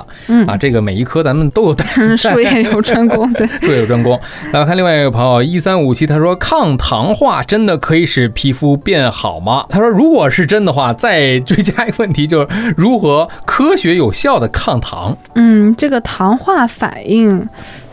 [0.47, 4.19] 啊，这个每一科咱们都有大夫， 术业有专攻，对， 术业有专攻。
[4.51, 9.65] 来看另外一个朋友一三五七，他说抗糖化真的可以使皮肤变好吗？
[9.69, 15.17] 他说如果是真的话，再追加一个问题，就是如何科学有效的抗糖？
[15.35, 17.47] 嗯，这个糖化反应。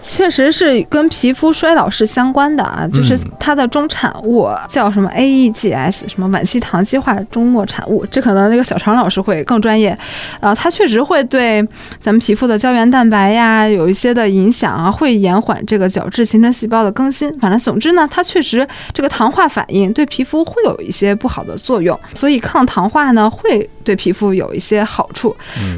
[0.04, 9.98] 确实是跟皮肤衰老是相关的啊，就是它的中产物叫什么 AEGS，什么晚期糖基化终末产物，这可能那个小常老师会更专业。
[10.40, 11.66] 呃，它确实会对
[12.00, 17.32] 咱们皮肤的胶原蛋白呀有一些的影响啊，会延缓这个角质形成细胞的更新。
[17.38, 25.36] 反正总之呢，它确实这个糖化反应对皮肤会有一些不好的作用，所以抗糖化呢会对皮肤有一些好处。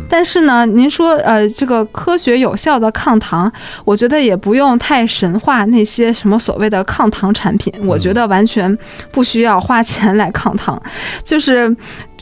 [0.09, 3.53] 但是呢，您说呃这个科学有效的抗糖，
[3.85, 8.79] 我觉得也不用太神话那些什么所谓的抗糖产品，我觉得完全
[9.11, 10.81] 不需要花钱来抗糖，
[11.25, 11.75] 就是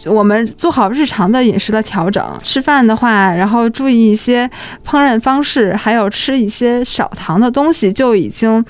[0.07, 4.49] 我们做好日常的饮食的调整，吃饭的话，然后注意一些
[4.85, 8.65] 烹饪方式，还有吃一些少糖的东西，就已经。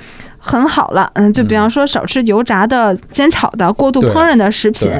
[0.47, 4.91] 很好了，嗯，就比方说少吃油炸的、煎炒的、过度烹饪的食品，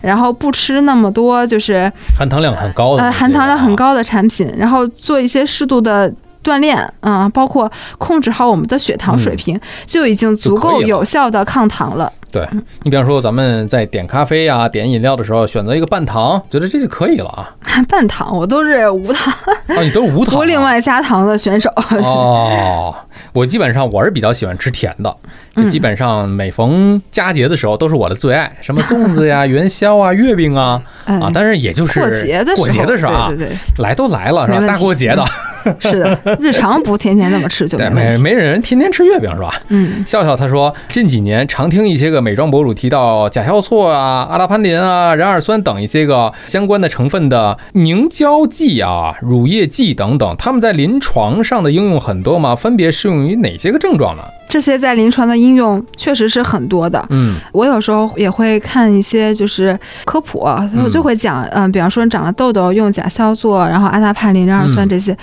[0.00, 6.10] 然后不吃那么多就是含糖量很高的，呃，含糖量很高的产品，然后做一些适度的
[6.42, 12.10] 锻炼，嗯，包括控制好我们的血糖水平，就已经足够有效的抗糖了。
[12.34, 12.44] 对
[12.82, 17.54] 你，比方说咱们在点咖啡啊、点饮料的时候，选择一个半糖，觉得这就可以了啊。
[17.88, 19.32] 半糖，我都是无糖。
[19.68, 21.70] 哦，你都是无 糖，不另外加糖的选手。
[21.90, 22.92] 哦，
[23.32, 25.16] 我基本上我是比较喜欢吃甜的。
[25.68, 34.66] 基本上每逢佳节的时候都是我的最爱， 什么粽子呀、 元宵啊、月饼啊啊，但是也就是过节的过节的时候啊，对对对，来都来了是吧？
[34.66, 35.24] 大过节的，
[35.80, 39.54] 是的，日常不天天那么吃就没没没人天天吃月饼是吧？
[39.68, 52.54] 嗯，笑笑他说近几年常听一些个美妆博主提到甲硝唑啊、阿拉潘林啊、壬二酸等一些个相关的成分的凝胶剂啊、乳液剂等等，他们在临床上的应用很多吗？
[52.56, 54.22] 分别适用于哪些个症状呢？
[54.54, 57.04] 这些在临床的应用确实是很多的。
[57.10, 60.38] 嗯，我有时候也会看一些就是科普，
[60.84, 65.16] 我就会讲，嗯，比方说你长了痘痘用甲硝唑，然后阿达帕林、壬二酸这些，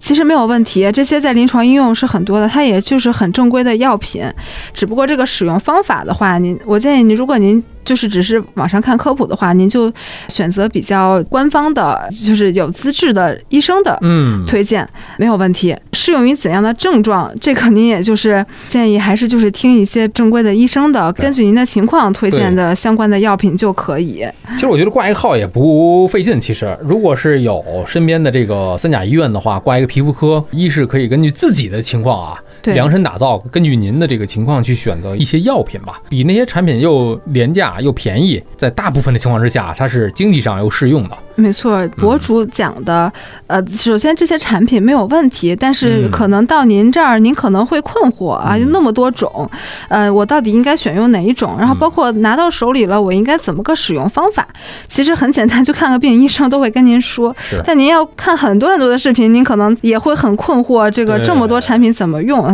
[0.00, 0.90] 其实没有问题。
[0.90, 4.24] 这些在临床应用是很多的，它也就是很正规的药品。
[4.72, 9.90] 只不过这个使用方法的话，您我建议您，如果您就是只是网上看科普的话，您就
[10.28, 14.86] 选择比较官方的，就是有资质的医生的嗯推荐
[15.16, 15.74] 没有问题。
[15.94, 24.22] 适用于怎样的症状，这个您也就是建议还是就是听一些正规的医生的，根据您的情况推荐的相关的药品就可以。
[24.50, 26.38] 其实我觉得挂一个号也不费劲。
[26.38, 32.38] 其实如果是有身边的这个三甲医院的话，挂一个皮肤科，一是可以根据自己的情况啊。
[32.64, 41.16] 量身打造，根据您的这个情况去选择一些药品吧，比那些产品又廉价又便宜，在大部分的情况之下，它是经济上又适用的。
[41.36, 43.10] 没错，博主讲的，
[43.46, 49.48] 呃，首先这些产品没有问题，但是可能到您这儿，您可能会困惑啊，那么多种，
[49.88, 51.56] 呃，我到底应该选用哪一种？
[51.56, 54.46] 然后包括拿到手里了，我应该怎么个使用方法？
[54.88, 57.34] 其实很简单，就看个病，医生都会跟您说。
[57.64, 62.48] 但您要看很多很多的视频，您可能也会很困惑，这个这么多产品怎么用？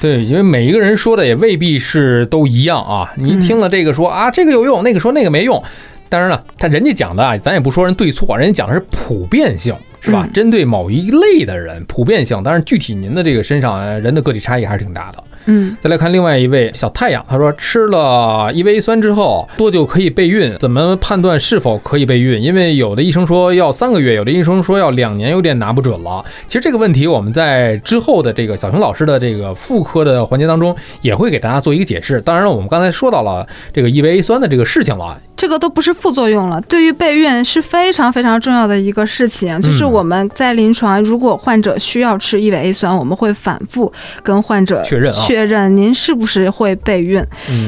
[0.00, 3.12] 对，因为每一个人说的也未必是都一样啊。
[3.16, 5.62] 你听了这个说啊，这个有用，那个说那个没用。
[6.08, 10.28] 当然了，他人家讲的啊，咱也不说人对错，人家讲的是普遍性，是吧？
[10.32, 12.40] 针对某一类的人，普遍性。
[12.42, 15.24] 当然，具体您的这个身上人的个体差异还是挺大的。
[15.46, 20.56] 嗯，再来看另外一位小太阳，他说吃了 EVA 酸之后多久可以备孕？
[20.58, 22.42] 怎么判断是否可以备孕？
[22.42, 26.24] 因为有的医生说要三个月，有的医生说要两年，有点拿不准了。
[26.46, 32.20] 其实这个问题我们在之后的这个小熊老师的这个妇科的环节当中也会给大家做一个解释。
[32.20, 39.60] 当然了，我们刚才说到了这个 EVA 酸的这个事情了，这个都不是副作用了，对于备孕是非常非常重要的一个事情。
[39.60, 47.22] 就是我们在临床，如果患者需要吃异维 A 酸，我们会反复跟患者确认确认您是不是会备孕。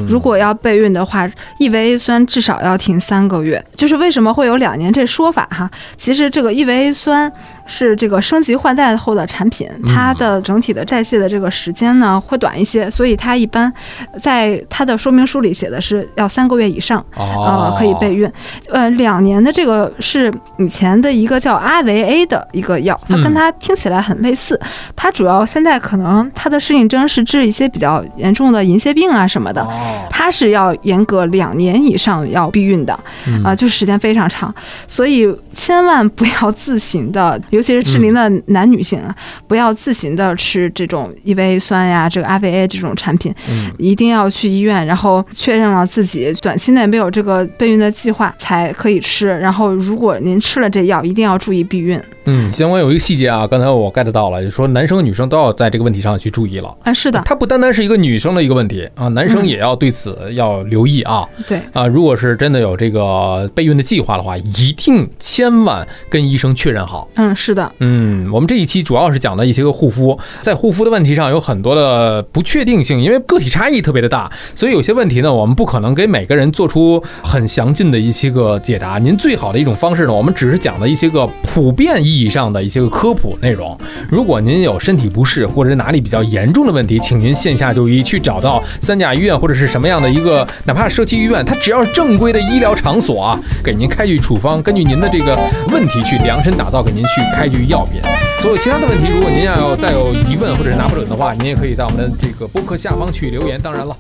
[0.09, 3.63] 如果要备孕的话异维 A 酸至少要停三个月。
[3.77, 5.71] 就是为什么会有两年这说法哈？
[5.97, 7.31] 其实这个异维 A 酸。
[7.69, 13.73] 是这个升级换代后的产品，它的整体的代谢的这个时间呢会短一些，所以它一般
[14.21, 18.29] 在它的说明书里写的是要三个月以上，呃，可以备孕。
[18.71, 24.59] 呃，两年的这个是以前的一个叫阿维 A 的一个药，它跟它听起来很类似。
[24.97, 29.67] 它主要现在可能它的适应症是治一些比较严重的银屑病啊什么的，
[30.09, 32.99] 它是要严格两年以上要避孕的，
[33.45, 34.53] 啊，就是时间非常长，
[34.87, 37.39] 所以千万不要自行的。
[37.59, 39.13] 尤其是适龄的男女性啊，
[39.49, 43.35] 不要自行的吃这种 EVA 酸呀，这个 RVA 这种产品，
[43.79, 49.27] 一定要去医院，然后确认了自己短期内没有这个备孕的计划才可以吃。
[49.27, 52.01] 然后，如果您吃了这药，一定要注意避孕。
[52.27, 56.93] 嗯，相关有一个细节啊，刚才我 get 到了，就说男生女生都要在这个问题上去注意了啊。
[56.93, 61.27] 是的，它不单单是一个女生的一个问题啊，男生也要对此要留意啊。
[61.49, 67.09] 对啊，如果是真的有这个备孕的计划的话，一定千万跟医生确认好。
[67.17, 67.48] 嗯，是。
[67.49, 78.99] 是的，嗯，我们这一期主要是讲的一些个护肤，在护肤的问题上有很多的不确定性，因为个体差异特别的大，所以有些问题呢，我们不可能给每个人做出很详尽的一些个解答。
[78.99, 83.75] 您最好的一种方式呢，我们只是讲的一些个普遍意义上的一些个科普内容。
[84.11, 95.35] 如果您有身体不适或者是哪里比较严重的问题，请您线下就医，去找到三甲医院或者是什么样的一个，哪怕社区医院，它只要是正规的医疗场所啊，给您开具处方，根据您的这个
[95.73, 98.03] 问题去量身打造，给您去开具药品。
[98.41, 103.61] 所有其他的问题，如果您要再有疑问或者是拿不准的话，您也可以在我们的这个博客下方去留言。
[103.63, 103.97] 当然了，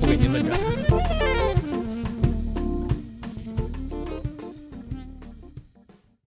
[0.00, 0.77] 不给您问诊。